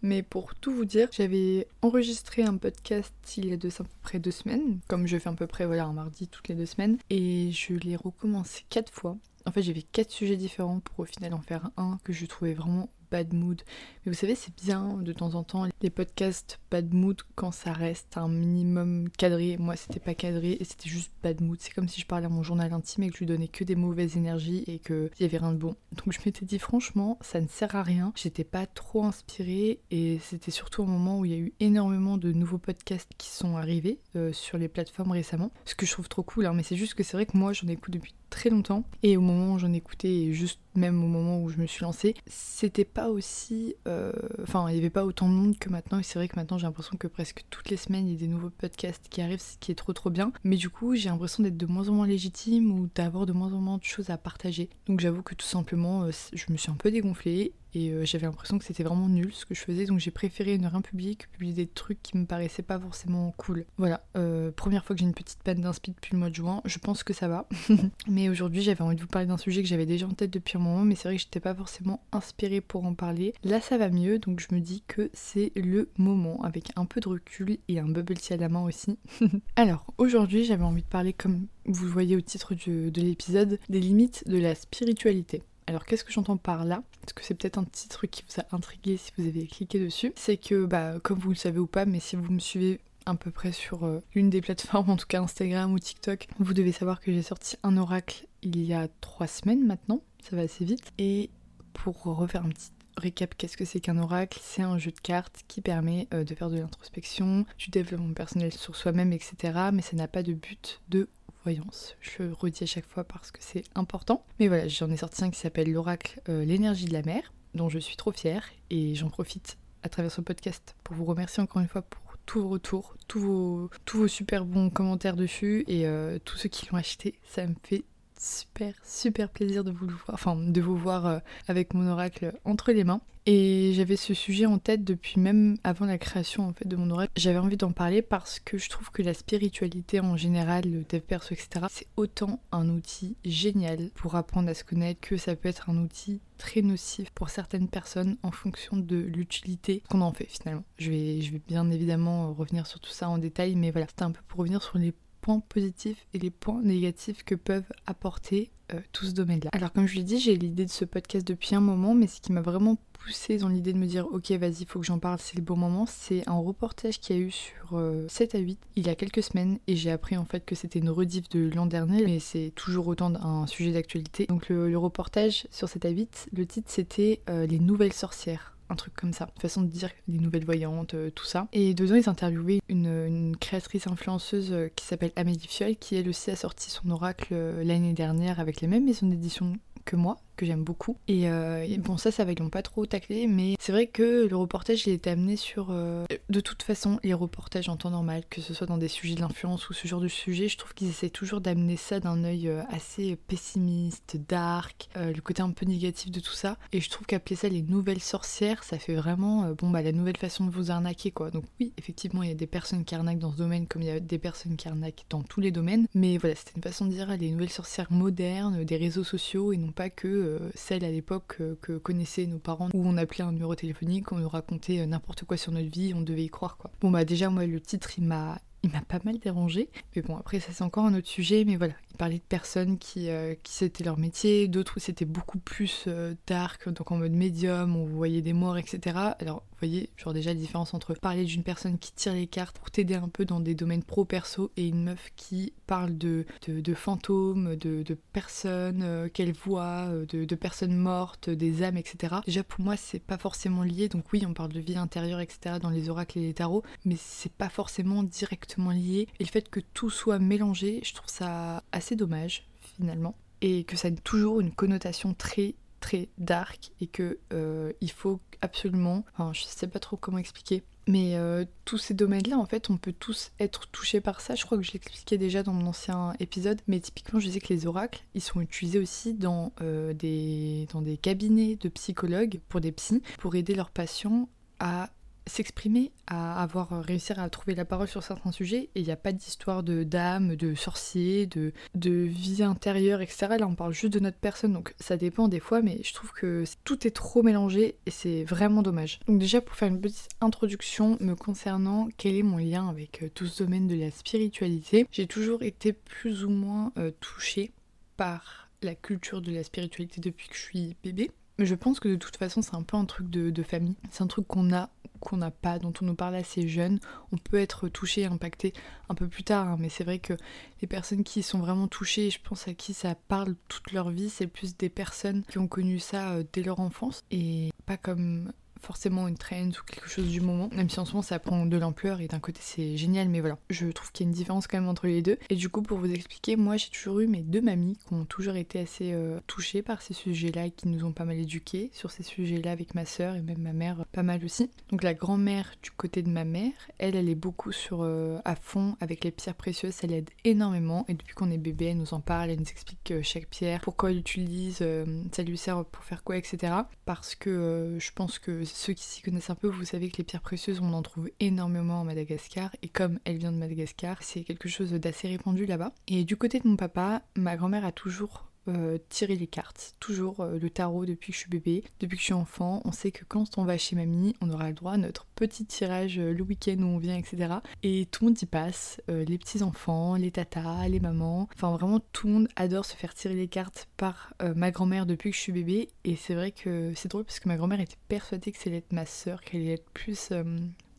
Mais 0.01 0.23
pour 0.23 0.55
tout 0.55 0.71
vous 0.71 0.85
dire, 0.85 1.09
j'avais 1.11 1.67
enregistré 1.81 2.43
un 2.43 2.55
podcast 2.55 3.13
il 3.35 3.49
y 3.49 3.51
a 3.51 3.57
de 3.57 3.67
à 3.67 3.83
peu 3.83 3.89
près 4.01 4.19
deux 4.19 4.31
semaines, 4.31 4.79
comme 4.87 5.07
je 5.07 5.17
fais 5.17 5.27
à 5.27 5.33
peu 5.33 5.45
près 5.45 5.65
voilà, 5.65 5.83
un 5.83 5.91
mardi 5.91 6.29
toutes 6.29 6.47
les 6.47 6.55
deux 6.55 6.65
semaines, 6.65 6.99
et 7.09 7.51
je 7.51 7.73
l'ai 7.73 7.97
recommencé 7.97 8.63
quatre 8.69 8.93
fois. 8.93 9.17
En 9.45 9.51
fait, 9.51 9.61
j'avais 9.61 9.81
quatre 9.81 10.11
sujets 10.11 10.37
différents 10.37 10.79
pour 10.79 11.01
au 11.01 11.05
final 11.05 11.33
en 11.33 11.41
faire 11.41 11.69
un 11.75 11.99
que 12.05 12.13
je 12.13 12.25
trouvais 12.25 12.53
vraiment 12.53 12.87
bad 13.11 13.33
mood. 13.33 13.61
Mais 14.05 14.11
vous 14.11 14.17
savez, 14.17 14.35
c'est 14.35 14.55
bien 14.55 14.97
de 15.01 15.13
temps 15.13 15.35
en 15.35 15.43
temps 15.43 15.65
les 15.81 15.89
podcasts 15.89 16.59
bad 16.71 16.93
mood 16.93 17.21
quand 17.35 17.51
ça 17.51 17.73
reste 17.73 18.17
un 18.17 18.27
minimum 18.27 19.09
cadré. 19.17 19.57
Moi, 19.57 19.75
c'était 19.75 19.99
pas 19.99 20.13
cadré 20.13 20.57
et 20.59 20.63
c'était 20.63 20.89
juste 20.89 21.11
bad 21.23 21.41
mood. 21.41 21.57
C'est 21.59 21.73
comme 21.73 21.87
si 21.87 22.01
je 22.01 22.05
parlais 22.05 22.25
à 22.25 22.29
mon 22.29 22.43
journal 22.43 22.73
intime 22.73 23.03
et 23.03 23.09
que 23.09 23.15
je 23.15 23.19
lui 23.19 23.25
donnais 23.25 23.47
que 23.47 23.63
des 23.63 23.75
mauvaises 23.75 24.17
énergies 24.17 24.63
et 24.67 24.79
qu'il 24.79 25.09
y 25.19 25.23
avait 25.23 25.37
rien 25.37 25.53
de 25.53 25.57
bon. 25.57 25.75
Donc 25.91 26.11
je 26.11 26.19
m'étais 26.25 26.45
dit 26.45 26.59
franchement, 26.59 27.17
ça 27.21 27.41
ne 27.41 27.47
sert 27.47 27.75
à 27.75 27.83
rien. 27.83 28.13
J'étais 28.15 28.43
pas 28.43 28.65
trop 28.65 29.05
inspirée 29.05 29.79
et 29.91 30.19
c'était 30.21 30.51
surtout 30.51 30.83
un 30.83 30.87
moment 30.87 31.19
où 31.19 31.25
il 31.25 31.31
y 31.31 31.35
a 31.35 31.37
eu 31.37 31.53
énormément 31.59 32.17
de 32.17 32.31
nouveaux 32.31 32.57
podcasts 32.57 33.11
qui 33.17 33.29
sont 33.29 33.57
arrivés 33.57 33.99
euh, 34.15 34.33
sur 34.33 34.57
les 34.57 34.67
plateformes 34.67 35.11
récemment. 35.11 35.51
Ce 35.65 35.75
que 35.75 35.85
je 35.85 35.91
trouve 35.91 36.09
trop 36.09 36.23
cool, 36.23 36.45
hein, 36.45 36.53
mais 36.53 36.63
c'est 36.63 36.75
juste 36.75 36.93
que 36.93 37.03
c'est 37.03 37.17
vrai 37.17 37.25
que 37.25 37.37
moi 37.37 37.53
j'en 37.53 37.67
écoute 37.67 37.93
depuis 37.93 38.13
très 38.29 38.49
longtemps 38.49 38.83
et 39.03 39.17
au 39.17 39.21
moment 39.21 39.53
où 39.53 39.59
j'en 39.59 39.73
écoutais 39.73 40.31
juste 40.33 40.59
même 40.75 41.03
au 41.03 41.07
moment 41.07 41.41
où 41.41 41.49
je 41.49 41.57
me 41.57 41.65
suis 41.65 41.83
lancée, 41.83 42.15
c'était 42.27 42.85
pas 42.85 43.09
aussi. 43.09 43.75
Euh, 43.87 44.11
enfin, 44.43 44.67
il 44.69 44.73
n'y 44.73 44.79
avait 44.79 44.89
pas 44.89 45.05
autant 45.05 45.27
de 45.27 45.33
monde 45.33 45.57
que 45.57 45.69
maintenant. 45.69 45.99
Et 45.99 46.03
c'est 46.03 46.19
vrai 46.19 46.27
que 46.27 46.35
maintenant, 46.35 46.57
j'ai 46.57 46.67
l'impression 46.67 46.97
que 46.97 47.07
presque 47.07 47.45
toutes 47.49 47.69
les 47.69 47.77
semaines, 47.77 48.07
il 48.07 48.13
y 48.13 48.15
a 48.15 48.19
des 48.19 48.27
nouveaux 48.27 48.49
podcasts 48.49 49.07
qui 49.09 49.21
arrivent, 49.21 49.41
ce 49.41 49.57
qui 49.59 49.71
est 49.71 49.75
trop 49.75 49.93
trop 49.93 50.09
bien. 50.09 50.31
Mais 50.43 50.55
du 50.55 50.69
coup, 50.69 50.95
j'ai 50.95 51.09
l'impression 51.09 51.43
d'être 51.43 51.57
de 51.57 51.65
moins 51.65 51.89
en 51.89 51.93
moins 51.93 52.07
légitime 52.07 52.71
ou 52.71 52.89
d'avoir 52.95 53.25
de 53.25 53.33
moins 53.33 53.53
en 53.53 53.59
moins 53.59 53.77
de 53.77 53.83
choses 53.83 54.09
à 54.09 54.17
partager. 54.17 54.69
Donc 54.87 54.99
j'avoue 54.99 55.23
que 55.23 55.35
tout 55.35 55.45
simplement, 55.45 56.03
euh, 56.03 56.11
je 56.33 56.45
me 56.51 56.57
suis 56.57 56.71
un 56.71 56.75
peu 56.75 56.91
dégonflée 56.91 57.53
et 57.73 57.91
euh, 57.91 58.05
j'avais 58.05 58.25
l'impression 58.25 58.57
que 58.57 58.65
c'était 58.65 58.83
vraiment 58.83 59.07
nul 59.07 59.33
ce 59.33 59.45
que 59.45 59.53
je 59.53 59.61
faisais, 59.61 59.85
donc 59.85 59.99
j'ai 59.99 60.11
préféré 60.11 60.57
ne 60.57 60.67
rien 60.67 60.81
publier 60.81 61.15
que 61.15 61.27
publier 61.27 61.53
des 61.53 61.67
trucs 61.67 62.01
qui 62.01 62.17
me 62.17 62.25
paraissaient 62.25 62.63
pas 62.63 62.79
forcément 62.79 63.33
cool. 63.37 63.65
Voilà, 63.77 64.03
euh, 64.17 64.51
première 64.51 64.85
fois 64.85 64.95
que 64.95 65.01
j'ai 65.01 65.05
une 65.05 65.13
petite 65.13 65.43
panne 65.43 65.61
d'inspi 65.61 65.91
depuis 65.91 66.13
le 66.13 66.19
mois 66.19 66.29
de 66.29 66.35
juin, 66.35 66.61
je 66.65 66.79
pense 66.79 67.03
que 67.03 67.13
ça 67.13 67.27
va. 67.27 67.47
mais 68.07 68.29
aujourd'hui 68.29 68.61
j'avais 68.61 68.81
envie 68.81 68.95
de 68.95 69.01
vous 69.01 69.07
parler 69.07 69.27
d'un 69.27 69.37
sujet 69.37 69.61
que 69.61 69.67
j'avais 69.67 69.85
déjà 69.85 70.07
en 70.07 70.13
tête 70.13 70.31
depuis 70.31 70.57
un 70.57 70.61
moment, 70.61 70.83
mais 70.83 70.95
c'est 70.95 71.07
vrai 71.07 71.17
que 71.17 71.21
j'étais 71.21 71.39
pas 71.39 71.55
forcément 71.55 72.01
inspirée 72.11 72.61
pour 72.61 72.85
en 72.85 72.93
parler. 72.93 73.33
Là 73.43 73.61
ça 73.61 73.77
va 73.77 73.89
mieux, 73.89 74.19
donc 74.19 74.39
je 74.39 74.53
me 74.55 74.59
dis 74.59 74.83
que 74.87 75.09
c'est 75.13 75.51
le 75.55 75.89
moment, 75.97 76.41
avec 76.43 76.71
un 76.75 76.85
peu 76.85 76.99
de 76.99 77.09
recul 77.09 77.57
et 77.67 77.79
un 77.79 77.87
bubble 77.87 78.15
tea 78.15 78.33
à 78.33 78.37
la 78.37 78.49
main 78.49 78.63
aussi. 78.63 78.97
Alors 79.55 79.85
aujourd'hui 79.97 80.45
j'avais 80.45 80.63
envie 80.63 80.81
de 80.81 80.87
parler, 80.87 81.13
comme 81.13 81.47
vous 81.65 81.85
le 81.85 81.91
voyez 81.91 82.15
au 82.15 82.21
titre 82.21 82.55
de 82.55 83.01
l'épisode, 83.01 83.59
des 83.69 83.79
limites 83.79 84.23
de 84.27 84.37
la 84.37 84.55
spiritualité. 84.55 85.43
Alors 85.69 85.85
qu'est-ce 85.85 86.03
que 86.03 86.11
j'entends 86.11 86.37
par 86.37 86.65
là? 86.65 86.81
Parce 87.01 87.13
que 87.13 87.23
c'est 87.23 87.35
peut-être 87.35 87.59
un 87.59 87.63
petit 87.63 87.87
truc 87.89 88.09
qui 88.09 88.23
vous 88.27 88.41
a 88.41 88.55
intrigué 88.55 88.97
si 88.97 89.11
vous 89.15 89.27
avez 89.27 89.45
cliqué 89.45 89.79
dessus. 89.79 90.11
C'est 90.15 90.37
que, 90.37 90.65
bah, 90.65 90.95
comme 91.03 91.19
vous 91.19 91.29
le 91.29 91.35
savez 91.35 91.59
ou 91.59 91.67
pas, 91.67 91.85
mais 91.85 91.99
si 91.99 92.15
vous 92.15 92.33
me 92.33 92.39
suivez 92.39 92.79
à 93.05 93.13
peu 93.13 93.29
près 93.29 93.51
sur 93.51 93.85
euh, 93.85 94.01
l'une 94.15 94.31
des 94.31 94.41
plateformes, 94.41 94.89
en 94.89 94.97
tout 94.97 95.05
cas 95.05 95.21
Instagram 95.21 95.71
ou 95.71 95.77
TikTok, 95.77 96.27
vous 96.39 96.55
devez 96.55 96.71
savoir 96.71 96.99
que 96.99 97.11
j'ai 97.13 97.21
sorti 97.21 97.55
un 97.61 97.77
oracle 97.77 98.25
il 98.41 98.59
y 98.63 98.73
a 98.73 98.87
trois 98.99 99.27
semaines 99.27 99.63
maintenant. 99.63 100.01
Ça 100.27 100.35
va 100.35 100.41
assez 100.41 100.65
vite. 100.65 100.91
Et 100.97 101.29
pour 101.73 102.01
refaire 102.01 102.45
un 102.45 102.49
petit 102.49 102.71
récap, 102.97 103.35
qu'est-ce 103.37 103.55
que 103.55 103.63
c'est 103.63 103.79
qu'un 103.79 103.99
oracle? 103.99 104.39
C'est 104.41 104.63
un 104.63 104.79
jeu 104.79 104.89
de 104.89 104.99
cartes 104.99 105.43
qui 105.47 105.61
permet 105.61 106.07
euh, 106.15 106.23
de 106.23 106.33
faire 106.33 106.49
de 106.49 106.57
l'introspection, 106.57 107.45
du 107.59 107.69
développement 107.69 108.13
personnel 108.15 108.51
sur 108.53 108.75
soi-même, 108.75 109.13
etc. 109.13 109.69
Mais 109.71 109.83
ça 109.83 109.95
n'a 109.95 110.07
pas 110.07 110.23
de 110.23 110.33
but 110.33 110.81
de 110.89 111.09
voyance. 111.43 111.95
Je 112.01 112.23
le 112.23 112.33
redis 112.33 112.63
à 112.63 112.67
chaque 112.67 112.85
fois 112.85 113.03
parce 113.03 113.31
que 113.31 113.39
c'est 113.41 113.63
important. 113.75 114.23
Mais 114.39 114.47
voilà, 114.47 114.67
j'en 114.67 114.89
ai 114.89 114.97
sorti 114.97 115.23
un 115.23 115.29
qui 115.29 115.39
s'appelle 115.39 115.71
l'oracle 115.71 116.21
euh, 116.29 116.45
L'énergie 116.45 116.85
de 116.85 116.93
la 116.93 117.01
mer, 117.01 117.33
dont 117.53 117.69
je 117.69 117.79
suis 117.79 117.95
trop 117.95 118.11
fière 118.11 118.47
et 118.69 118.95
j'en 118.95 119.09
profite 119.09 119.57
à 119.83 119.89
travers 119.89 120.11
ce 120.11 120.21
podcast 120.21 120.75
pour 120.83 120.95
vous 120.95 121.05
remercier 121.05 121.41
encore 121.41 121.61
une 121.61 121.67
fois 121.67 121.81
pour 121.81 122.01
tous 122.25 122.41
vos 122.41 122.49
retours, 122.49 122.95
tous 123.07 123.19
vos, 123.19 124.07
super 124.07 124.45
bons 124.45 124.69
commentaires 124.69 125.15
dessus 125.15 125.63
et 125.67 125.87
euh, 125.87 126.19
tous 126.23 126.37
ceux 126.37 126.49
qui 126.49 126.67
l'ont 126.71 126.77
acheté. 126.77 127.15
Ça 127.23 127.47
me 127.47 127.55
fait 127.63 127.83
super, 128.19 128.73
super 128.83 129.29
plaisir 129.29 129.63
de 129.63 129.71
vous 129.71 129.87
voir, 129.87 130.09
enfin 130.11 130.35
de 130.35 130.61
vous 130.61 130.75
voir 130.75 131.05
euh, 131.05 131.19
avec 131.47 131.73
mon 131.73 131.87
oracle 131.87 132.33
entre 132.45 132.71
les 132.71 132.83
mains. 132.83 133.01
Et 133.25 133.73
j'avais 133.75 133.95
ce 133.95 134.13
sujet 134.13 134.47
en 134.47 134.57
tête 134.57 134.83
depuis 134.83 135.19
même 135.19 135.57
avant 135.63 135.85
la 135.85 135.97
création 135.97 136.47
en 136.47 136.53
fait 136.53 136.67
de 136.67 136.75
mon 136.75 136.89
oracle. 136.89 137.11
J'avais 137.15 137.37
envie 137.37 137.57
d'en 137.57 137.71
parler 137.71 138.01
parce 138.01 138.39
que 138.39 138.57
je 138.57 138.69
trouve 138.69 138.91
que 138.91 139.03
la 139.03 139.13
spiritualité 139.13 139.99
en 139.99 140.17
général, 140.17 140.63
le 140.65 140.83
dev 140.83 141.01
perso, 141.01 141.35
etc., 141.35 141.67
c'est 141.69 141.87
autant 141.95 142.39
un 142.51 142.69
outil 142.69 143.15
génial 143.25 143.91
pour 143.93 144.15
apprendre 144.15 144.49
à 144.49 144.53
se 144.53 144.63
connaître 144.63 144.99
que 144.99 145.17
ça 145.17 145.35
peut 145.35 145.49
être 145.49 145.69
un 145.69 145.77
outil 145.77 146.21
très 146.37 146.61
nocif 146.61 147.11
pour 147.11 147.29
certaines 147.29 147.67
personnes 147.67 148.17
en 148.23 148.31
fonction 148.31 148.77
de 148.77 148.95
l'utilité 148.95 149.83
qu'on 149.89 150.01
en 150.01 150.13
fait 150.13 150.25
finalement. 150.25 150.63
Je 150.77 150.89
vais, 150.89 151.21
je 151.21 151.31
vais 151.31 151.41
bien 151.47 151.69
évidemment 151.69 152.33
revenir 152.33 152.65
sur 152.65 152.79
tout 152.79 152.91
ça 152.91 153.09
en 153.09 153.19
détail, 153.19 153.55
mais 153.55 153.69
voilà, 153.69 153.87
c'était 153.87 154.03
un 154.03 154.11
peu 154.11 154.21
pour 154.27 154.39
revenir 154.39 154.63
sur 154.63 154.77
les 154.77 154.93
points 155.21 155.39
positifs 155.39 156.05
et 156.13 156.19
les 156.19 156.31
points 156.31 156.61
négatifs 156.61 157.23
que 157.23 157.35
peuvent 157.35 157.71
apporter 157.85 158.51
euh, 158.73 158.79
tout 158.91 159.05
ce 159.05 159.11
domaine-là. 159.11 159.49
Alors 159.53 159.71
comme 159.73 159.87
je 159.87 159.95
l'ai 159.95 160.03
dit, 160.03 160.19
j'ai 160.19 160.35
l'idée 160.35 160.65
de 160.65 160.71
ce 160.71 160.85
podcast 160.85 161.27
depuis 161.27 161.55
un 161.55 161.61
moment, 161.61 161.95
mais 161.95 162.07
ce 162.07 162.21
qui 162.21 162.31
m'a 162.31 162.41
vraiment 162.41 162.77
poussé 162.93 163.37
dans 163.37 163.47
l'idée 163.47 163.73
de 163.73 163.77
me 163.77 163.85
dire 163.85 164.05
ok 164.11 164.31
vas-y 164.31 164.65
faut 164.65 164.79
que 164.79 164.85
j'en 164.85 164.99
parle, 164.99 165.19
c'est 165.19 165.37
le 165.37 165.41
bon 165.41 165.55
moment, 165.55 165.85
c'est 165.85 166.27
un 166.27 166.37
reportage 166.37 166.99
qui 166.99 167.13
a 167.13 167.17
eu 167.17 167.31
sur 167.31 167.81
7 168.07 168.35
euh, 168.35 168.37
à 168.37 168.41
8 168.41 168.59
il 168.75 168.85
y 168.85 168.89
a 168.89 168.95
quelques 168.95 169.23
semaines 169.23 169.59
et 169.67 169.75
j'ai 169.75 169.91
appris 169.91 170.17
en 170.17 170.25
fait 170.25 170.45
que 170.45 170.55
c'était 170.55 170.79
une 170.79 170.89
rediff 170.89 171.29
de 171.29 171.49
l'an 171.55 171.65
dernier, 171.65 172.03
mais 172.05 172.19
c'est 172.19 172.51
toujours 172.55 172.87
autant 172.87 173.13
un 173.15 173.47
sujet 173.47 173.71
d'actualité. 173.71 174.25
Donc 174.27 174.49
le, 174.49 174.77
reportage 174.77 175.47
sur 175.51 175.67
7 175.67 175.85
à 175.85 175.89
8, 175.89 176.29
le 176.33 176.45
titre 176.45 176.69
c'était 176.69 177.21
euh, 177.29 177.45
Les 177.45 177.59
nouvelles 177.59 177.93
sorcières 177.93 178.55
un 178.69 178.75
truc 178.75 178.93
comme 178.93 179.13
ça, 179.13 179.29
façon 179.39 179.61
de 179.61 179.67
dire 179.67 179.89
les 180.07 180.19
nouvelles 180.19 180.45
voyantes, 180.45 180.93
euh, 180.93 181.09
tout 181.09 181.25
ça. 181.25 181.47
Et 181.53 181.73
dedans, 181.73 181.95
ils 181.95 182.09
interviewaient 182.09 182.59
une, 182.69 183.05
une 183.07 183.37
créatrice 183.37 183.87
influenceuse 183.87 184.51
euh, 184.51 184.69
qui 184.75 184.85
s'appelle 184.85 185.11
Amélie 185.15 185.47
Fiol, 185.47 185.75
qui 185.75 185.95
elle 185.95 186.09
aussi 186.09 186.31
a 186.31 186.35
sorti 186.35 186.69
son 186.69 186.89
oracle 186.89 187.29
euh, 187.31 187.63
l'année 187.63 187.93
dernière 187.93 188.39
avec 188.39 188.61
les 188.61 188.67
mêmes 188.67 188.85
maisons 188.85 189.07
d'édition 189.07 189.57
que 189.85 189.95
moi, 189.95 190.17
que 190.39 190.45
j'aime 190.45 190.63
beaucoup. 190.63 190.97
Euh, 191.09 191.65
et, 191.67 191.77
bon, 191.77 191.97
ça, 191.97 192.11
ça 192.11 192.23
va, 192.23 192.31
ils 192.31 192.39
l'ont 192.39 192.49
pas 192.49 192.61
trop 192.61 192.85
taclé, 192.85 193.27
mais 193.27 193.55
c'est 193.59 193.73
vrai 193.73 193.87
que 193.87 194.25
le 194.25 194.37
reportage, 194.37 194.87
il 194.87 194.93
était 194.93 195.09
amené 195.09 195.35
sur. 195.35 195.67
Euh, 195.69 196.05
de 196.29 196.39
toute 196.39 196.63
façon, 196.63 196.97
les 197.03 197.13
reportages 197.13 197.67
en 197.67 197.75
temps 197.75 197.89
normal, 197.89 198.23
que 198.29 198.39
ce 198.39 198.53
soit 198.53 198.65
dans 198.65 198.77
des 198.77 198.87
sujets 198.87 199.15
d'influence 199.15 199.69
ou 199.69 199.73
ce 199.73 199.85
genre 199.85 199.99
de 199.99 200.07
sujet, 200.07 200.47
je 200.47 200.57
trouve 200.57 200.73
qu'ils 200.73 200.87
essaient 200.87 201.09
toujours 201.09 201.41
d'amener 201.41 201.75
ça 201.75 201.99
d'un 201.99 202.23
œil 202.23 202.47
euh, 202.47 202.61
assez 202.69 203.17
pessimiste, 203.17 204.17
dark, 204.29 204.87
le 204.95 205.19
côté 205.19 205.41
un 205.41 205.51
peu 205.51 205.65
négatif 205.65 206.09
de 206.09 206.21
tout 206.21 206.33
ça. 206.33 206.57
Et 206.71 206.79
je 206.79 206.89
trouve 206.89 207.05
qu'appeler 207.05 207.35
ça 207.35 207.49
les 207.49 207.61
nouvelles 207.61 207.99
sorcières, 207.99 208.63
ça 208.63 208.79
fait 208.79 208.95
vraiment, 208.95 209.51
bon, 209.57 209.69
bah, 209.69 209.81
la 209.81 209.91
nouvelle 209.91 210.17
façon 210.17 210.45
de 210.45 210.51
vous 210.51 210.71
arnaquer, 210.71 211.11
quoi. 211.11 211.31
Donc, 211.31 211.43
oui, 211.59 211.73
effectivement, 211.77 212.23
il 212.23 212.29
y 212.29 212.31
a 212.31 212.35
des 212.35 212.47
personnes 212.47 212.85
qui 212.85 212.95
arnaquent 212.95 213.19
dans 213.19 213.33
ce 213.33 213.37
domaine 213.37 213.67
comme 213.67 213.81
il 213.81 213.89
y 213.89 213.91
a 213.91 213.99
des 213.99 214.19
personnes 214.19 214.55
qui 214.55 214.69
arnaquent 214.69 215.05
dans 215.09 215.21
tous 215.21 215.41
les 215.41 215.51
domaines. 215.51 215.87
Mais 215.93 216.17
voilà, 216.17 216.35
c'était 216.35 216.53
une 216.55 216.63
façon 216.63 216.85
de 216.85 216.91
dire 216.91 217.09
les 217.17 217.29
nouvelles 217.31 217.49
sorcières 217.49 217.91
modernes, 217.91 218.63
des 218.63 218.77
réseaux 218.77 219.03
sociaux 219.03 219.51
et 219.51 219.57
non 219.57 219.71
pas 219.71 219.89
que 219.89 220.28
celle 220.55 220.85
à 220.85 220.91
l'époque 220.91 221.37
euh, 221.41 221.55
que 221.61 221.77
connaissaient 221.77 222.25
nos 222.25 222.39
parents, 222.39 222.69
où 222.73 222.87
on 222.87 222.97
appelait 222.97 223.23
un 223.23 223.31
numéro 223.31 223.55
téléphonique, 223.55 224.11
on 224.11 224.17
nous 224.17 224.29
racontait 224.29 224.79
euh, 224.79 224.85
n'importe 224.85 225.23
quoi 225.25 225.37
sur 225.37 225.51
notre 225.51 225.69
vie, 225.69 225.93
on 225.95 226.01
devait 226.01 226.23
y 226.23 226.29
croire 226.29 226.57
quoi. 226.57 226.71
Bon 226.81 226.91
bah 226.91 227.05
déjà 227.05 227.29
moi 227.29 227.45
le 227.45 227.59
titre 227.59 227.91
il 227.97 228.05
m'a 228.05 228.39
pas 228.87 228.99
mal 229.03 229.19
dérangé. 229.19 229.69
Mais 229.95 230.01
bon, 230.01 230.17
après, 230.17 230.39
ça 230.39 230.51
c'est 230.51 230.63
encore 230.63 230.85
un 230.85 230.93
autre 230.93 231.07
sujet. 231.07 231.45
Mais 231.45 231.55
voilà, 231.55 231.73
il 231.88 231.88
parlait 231.99 232.17
de 232.17 232.23
personnes 232.23 232.77
qui, 232.77 233.09
qui 233.43 233.53
c'était 233.53 233.83
leur 233.83 233.97
métier, 233.97 234.47
d'autres 234.47 234.77
où 234.77 234.79
c'était 234.79 235.05
beaucoup 235.05 235.37
plus 235.37 235.87
dark, 236.25 236.67
donc 236.69 236.91
en 236.91 236.97
mode 236.97 237.11
médium, 237.11 237.75
où 237.75 237.85
vous 237.85 237.95
voyez 237.95 238.21
des 238.21 238.33
morts, 238.33 238.57
etc. 238.57 238.97
Alors, 239.19 239.43
vous 239.59 239.67
voyez, 239.67 239.89
genre 239.97 240.13
déjà 240.13 240.29
la 240.29 240.39
différence 240.39 240.73
entre 240.73 240.93
parler 240.93 241.25
d'une 241.25 241.43
personne 241.43 241.77
qui 241.77 241.91
tire 241.91 242.13
les 242.13 242.27
cartes 242.27 242.57
pour 242.57 242.71
t'aider 242.71 242.95
un 242.95 243.09
peu 243.09 243.25
dans 243.25 243.41
des 243.41 243.55
domaines 243.55 243.83
pro-perso 243.83 244.51
et 244.55 244.69
une 244.69 244.83
meuf 244.83 245.11
qui 245.17 245.51
parle 245.67 245.97
de, 245.97 246.25
de, 246.47 246.73
fantômes, 246.73 247.57
de, 247.57 247.83
personnes 248.13 248.83
euh, 248.83 249.09
qu'elle 249.09 249.33
voit, 249.33 249.89
euh, 249.89 250.05
de, 250.05 250.23
de, 250.23 250.35
personnes 250.35 250.77
mortes, 250.77 251.29
des 251.29 251.61
âmes, 251.61 251.75
etc. 251.75 252.15
Déjà 252.25 252.43
pour 252.43 252.63
moi, 252.63 252.77
c'est 252.77 253.03
pas 253.03 253.17
forcément 253.17 253.63
lié. 253.63 253.89
Donc 253.89 254.05
oui, 254.13 254.23
on 254.25 254.33
parle 254.33 254.53
de 254.53 254.61
vie 254.61 254.77
intérieure, 254.77 255.19
etc. 255.19 255.57
dans 255.61 255.69
les 255.69 255.89
oracles 255.89 256.19
et 256.19 256.27
les 256.27 256.33
tarots, 256.33 256.63
mais 256.85 256.95
c'est 256.97 257.33
pas 257.33 257.49
forcément 257.49 258.03
directement 258.03 258.71
lié. 258.71 259.09
Et 259.19 259.25
le 259.25 259.29
fait 259.29 259.49
que 259.49 259.59
tout 259.73 259.89
soit 259.89 260.19
mélangé, 260.19 260.79
je 260.85 260.93
trouve 260.93 261.09
ça 261.09 261.63
assez 261.73 261.88
dommage 261.95 262.47
finalement. 262.61 263.15
Et 263.41 263.63
que 263.63 263.77
ça 263.77 263.87
ait 263.87 263.91
toujours 263.91 264.41
une 264.41 264.51
connotation 264.51 265.13
très 265.13 265.55
très 265.79 266.09
dark 266.17 266.71
et 266.81 266.87
que 266.87 267.19
euh, 267.31 267.71
il 267.79 267.91
faut 267.91 268.19
absolument, 268.41 269.05
enfin 269.13 269.31
je 269.33 269.43
sais 269.43 269.67
pas 269.67 269.79
trop 269.79 269.95
comment 269.95 270.17
expliquer, 270.17 270.63
mais 270.89 271.17
euh, 271.17 271.45
tous 271.65 271.77
ces 271.77 271.93
domaines-là, 271.93 272.39
en 272.39 272.47
fait, 272.47 272.71
on 272.71 272.77
peut 272.77 272.93
tous 272.97 273.31
être 273.39 273.67
touchés 273.67 274.01
par 274.01 274.21
ça. 274.21 274.33
Je 274.33 274.43
crois 274.43 274.57
que 274.57 274.63
je 274.63 274.71
l'expliquais 274.71 275.19
déjà 275.19 275.43
dans 275.43 275.53
mon 275.53 275.67
ancien 275.67 276.15
épisode, 276.19 276.59
mais 276.67 276.79
typiquement, 276.79 277.19
je 277.19 277.27
disais 277.27 277.39
que 277.39 277.53
les 277.53 277.67
oracles, 277.67 278.03
ils 278.15 278.23
sont 278.23 278.41
utilisés 278.41 278.79
aussi 278.79 279.13
dans, 279.13 279.53
euh, 279.61 279.93
des, 279.93 280.67
dans 280.73 280.81
des 280.81 280.97
cabinets 280.97 281.57
de 281.57 281.69
psychologues 281.69 282.39
pour 282.49 282.59
des 282.59 282.71
psys, 282.71 283.03
pour 283.19 283.35
aider 283.35 283.53
leurs 283.53 283.69
patients 283.69 284.29
à 284.59 284.89
s'exprimer, 285.29 285.91
à 286.07 286.41
avoir 286.41 286.73
euh, 286.73 286.81
réussir 286.81 287.19
à 287.19 287.29
trouver 287.29 287.55
la 287.55 287.65
parole 287.65 287.87
sur 287.87 288.03
certains 288.03 288.31
sujets. 288.31 288.69
Et 288.75 288.81
il 288.81 288.83
n'y 288.83 288.91
a 288.91 288.97
pas 288.97 289.11
d'histoire 289.13 289.63
de 289.63 289.83
d'âme, 289.83 290.35
de 290.35 290.55
sorcier, 290.55 291.25
de, 291.25 291.53
de 291.75 291.91
vie 291.91 292.43
intérieure, 292.43 293.01
etc. 293.01 293.37
Là, 293.39 293.47
on 293.47 293.55
parle 293.55 293.73
juste 293.73 293.93
de 293.93 293.99
notre 293.99 294.17
personne, 294.17 294.53
donc 294.53 294.73
ça 294.79 294.97
dépend 294.97 295.27
des 295.27 295.39
fois, 295.39 295.61
mais 295.61 295.79
je 295.83 295.93
trouve 295.93 296.11
que 296.11 296.43
tout 296.63 296.85
est 296.85 296.91
trop 296.91 297.23
mélangé 297.23 297.77
et 297.85 297.91
c'est 297.91 298.23
vraiment 298.23 298.61
dommage. 298.61 298.99
Donc 299.07 299.19
déjà, 299.19 299.41
pour 299.41 299.55
faire 299.55 299.69
une 299.69 299.81
petite 299.81 300.09
introduction 300.21 300.97
me 300.99 301.13
concernant, 301.15 301.87
quel 301.97 302.15
est 302.15 302.23
mon 302.23 302.37
lien 302.37 302.67
avec 302.67 303.03
euh, 303.03 303.09
tout 303.13 303.27
ce 303.27 303.43
domaine 303.43 303.67
de 303.67 303.75
la 303.75 303.91
spiritualité, 303.91 304.87
j'ai 304.91 305.07
toujours 305.07 305.43
été 305.43 305.73
plus 305.73 306.25
ou 306.25 306.29
moins 306.29 306.71
euh, 306.77 306.91
touchée 306.99 307.51
par 307.97 308.49
la 308.61 308.75
culture 308.75 309.21
de 309.21 309.31
la 309.31 309.43
spiritualité 309.43 310.01
depuis 310.01 310.27
que 310.27 310.35
je 310.35 310.41
suis 310.41 310.75
bébé. 310.83 311.11
Mais 311.37 311.45
je 311.45 311.55
pense 311.55 311.79
que 311.79 311.87
de 311.87 311.95
toute 311.95 312.17
façon, 312.17 312.41
c'est 312.41 312.55
un 312.55 312.63
peu 312.63 312.75
un 312.75 312.83
truc 312.83 313.09
de, 313.09 313.43
famille. 313.43 313.75
C'est 313.91 314.03
un 314.03 314.07
truc 314.07 314.27
qu'on 314.27 314.53
a 314.53 314.69
qu'on 314.99 315.17
n'a 315.17 315.31
pas, 315.31 315.59
dont 315.59 315.73
on 315.81 315.85
nous 315.85 315.95
parle 315.95 316.15
assez 316.15 316.47
jeune. 316.47 316.79
On 317.11 317.17
peut 317.17 317.37
être 317.37 317.69
touché, 317.69 318.05
impacté 318.05 318.53
un 318.89 318.95
peu 318.95 319.07
plus 319.07 319.23
tard, 319.23 319.47
hein, 319.47 319.57
mais 319.59 319.69
c'est 319.69 319.83
vrai 319.83 319.99
que 319.99 320.13
les 320.61 320.67
personnes 320.67 321.03
qui 321.03 321.23
sont 321.23 321.39
vraiment 321.39 321.67
touchées, 321.67 322.09
je 322.09 322.19
pense 322.21 322.47
à 322.47 322.53
qui 322.53 322.73
ça 322.73 322.95
parle 322.95 323.35
toute 323.47 323.71
leur 323.71 323.89
vie, 323.89 324.09
c'est 324.09 324.27
plus 324.27 324.57
des 324.57 324.69
personnes 324.69 325.23
qui 325.29 325.37
ont 325.37 325.47
connu 325.47 325.79
ça 325.79 326.11
euh, 326.11 326.23
dès 326.33 326.43
leur 326.43 326.59
enfance 326.59 327.03
et 327.11 327.49
pas 327.65 327.77
comme 327.77 328.31
forcément 328.61 329.07
une 329.07 329.17
trend 329.17 329.47
ou 329.49 329.63
quelque 329.65 329.89
chose 329.89 330.09
du 330.09 330.21
moment, 330.21 330.49
même 330.53 330.69
si 330.69 330.79
en 330.79 330.85
ce 330.85 330.91
moment 330.91 331.01
ça 331.01 331.19
prend 331.19 331.45
de 331.45 331.57
l'ampleur 331.57 332.01
et 332.01 332.07
d'un 332.07 332.19
côté 332.19 332.39
c'est 332.43 332.77
génial, 332.77 333.09
mais 333.09 333.19
voilà, 333.19 333.37
je 333.49 333.67
trouve 333.67 333.91
qu'il 333.91 334.05
y 334.05 334.07
a 334.07 334.09
une 334.09 334.15
différence 334.15 334.47
quand 334.47 334.57
même 334.57 334.69
entre 334.69 334.87
les 334.87 335.01
deux. 335.01 335.17
Et 335.29 335.35
du 335.35 335.49
coup, 335.49 335.61
pour 335.61 335.77
vous 335.77 335.91
expliquer, 335.91 336.35
moi 336.35 336.57
j'ai 336.57 336.69
toujours 336.69 336.99
eu 336.99 337.07
mes 337.07 337.21
deux 337.21 337.41
mamies 337.41 337.77
qui 337.87 337.93
ont 337.93 338.05
toujours 338.05 338.35
été 338.35 338.59
assez 338.59 338.93
euh, 338.93 339.19
touchées 339.27 339.61
par 339.61 339.81
ces 339.81 339.93
sujets-là 339.93 340.47
et 340.47 340.51
qui 340.51 340.67
nous 340.67 340.85
ont 340.85 340.91
pas 340.91 341.05
mal 341.05 341.17
éduqués 341.17 341.69
sur 341.73 341.91
ces 341.91 342.03
sujets-là 342.03 342.51
avec 342.51 342.75
ma 342.75 342.85
soeur 342.85 343.15
et 343.15 343.21
même 343.21 343.39
ma 343.39 343.53
mère 343.53 343.85
pas 343.91 344.03
mal 344.03 344.23
aussi. 344.23 344.49
Donc 344.71 344.83
la 344.83 344.93
grand-mère 344.93 345.53
du 345.61 345.71
côté 345.71 346.01
de 346.01 346.09
ma 346.09 346.23
mère, 346.23 346.53
elle, 346.77 346.95
elle 346.95 347.09
est 347.09 347.15
beaucoup 347.15 347.51
sur 347.51 347.79
euh, 347.81 348.19
à 348.25 348.35
fond 348.35 348.75
avec 348.79 349.03
les 349.03 349.11
pierres 349.11 349.35
précieuses, 349.35 349.75
elle 349.83 349.93
aide 349.93 350.09
énormément 350.23 350.85
et 350.87 350.93
depuis 350.93 351.15
qu'on 351.15 351.31
est 351.31 351.37
bébé, 351.37 351.65
elle 351.65 351.77
nous 351.77 351.93
en 351.93 352.01
parle, 352.01 352.29
elle 352.29 352.39
nous 352.39 352.49
explique 352.49 352.91
euh, 352.91 353.01
chaque 353.03 353.27
pierre, 353.27 353.61
pourquoi 353.61 353.91
elle 353.91 353.97
l'utilise, 353.97 354.63
ça 355.11 355.23
lui 355.23 355.37
sert 355.37 355.65
pour 355.65 355.83
faire 355.83 356.03
quoi, 356.03 356.17
etc. 356.17 356.53
Parce 356.85 357.15
que 357.15 357.77
je 357.79 357.91
pense 357.93 358.19
que 358.19 358.43
ceux 358.55 358.73
qui 358.73 358.83
s'y 358.83 359.01
connaissent 359.01 359.29
un 359.29 359.35
peu, 359.35 359.47
vous 359.47 359.65
savez 359.65 359.89
que 359.89 359.97
les 359.97 360.03
pierres 360.03 360.21
précieuses, 360.21 360.59
on 360.61 360.73
en 360.73 360.81
trouve 360.81 361.09
énormément 361.19 361.81
en 361.81 361.83
Madagascar. 361.83 362.55
Et 362.61 362.69
comme 362.69 362.99
elle 363.05 363.17
vient 363.17 363.31
de 363.31 363.37
Madagascar, 363.37 364.01
c'est 364.01 364.23
quelque 364.23 364.49
chose 364.49 364.71
d'assez 364.71 365.07
répandu 365.07 365.45
là-bas. 365.45 365.73
Et 365.87 366.03
du 366.03 366.17
côté 366.17 366.39
de 366.39 366.47
mon 366.47 366.55
papa, 366.55 367.01
ma 367.15 367.35
grand-mère 367.37 367.65
a 367.65 367.71
toujours 367.71 368.29
euh, 368.49 368.77
tirer 368.89 369.15
les 369.15 369.27
cartes. 369.27 369.75
Toujours 369.79 370.21
euh, 370.21 370.39
le 370.39 370.49
tarot 370.49 370.85
depuis 370.85 371.11
que 371.11 371.13
je 371.13 371.21
suis 371.21 371.29
bébé, 371.29 371.63
depuis 371.79 371.95
que 371.95 372.01
je 372.01 372.05
suis 372.05 372.13
enfant. 372.13 372.61
On 372.65 372.71
sait 372.71 372.91
que 372.91 373.05
quand 373.05 373.37
on 373.37 373.45
va 373.45 373.57
chez 373.57 373.75
mamie, 373.75 374.15
on 374.21 374.29
aura 374.29 374.47
le 374.47 374.53
droit 374.53 374.73
à 374.73 374.77
notre 374.77 375.05
petit 375.15 375.45
tirage 375.45 375.99
euh, 375.99 376.13
le 376.13 376.23
week-end 376.23 376.57
où 376.59 376.65
on 376.65 376.77
vient, 376.77 376.97
etc. 376.97 377.35
Et 377.63 377.87
tout 377.91 378.03
le 378.05 378.09
monde 378.09 378.21
y 378.21 378.25
passe. 378.25 378.81
les 378.87 379.17
petits-enfants, 379.17 379.95
les 379.95 380.11
tatas, 380.11 380.67
les 380.67 380.79
mamans. 380.79 381.29
Enfin, 381.35 381.51
vraiment, 381.51 381.79
tout 381.93 382.07
le 382.07 382.13
monde 382.13 382.27
adore 382.35 382.65
se 382.65 382.75
faire 382.75 382.93
tirer 382.93 383.15
les 383.15 383.27
cartes 383.27 383.67
par 383.77 384.13
ma 384.35 384.51
grand-mère 384.51 384.85
depuis 384.85 385.11
que 385.11 385.15
je 385.15 385.21
suis 385.21 385.31
bébé. 385.31 385.69
Et 385.83 385.95
c'est 385.95 386.15
vrai 386.15 386.31
que 386.31 386.73
c'est 386.75 386.89
drôle 386.89 387.05
parce 387.05 387.19
que 387.19 387.27
ma 387.27 387.37
grand-mère 387.37 387.59
était 387.59 387.77
persuadée 387.87 388.31
que 388.31 388.37
c'était 388.37 388.57
être 388.57 388.73
ma 388.73 388.85
soeur, 388.85 389.21
qu'elle 389.21 389.41
allait 389.41 389.53
être 389.53 389.69
plus 389.71 390.11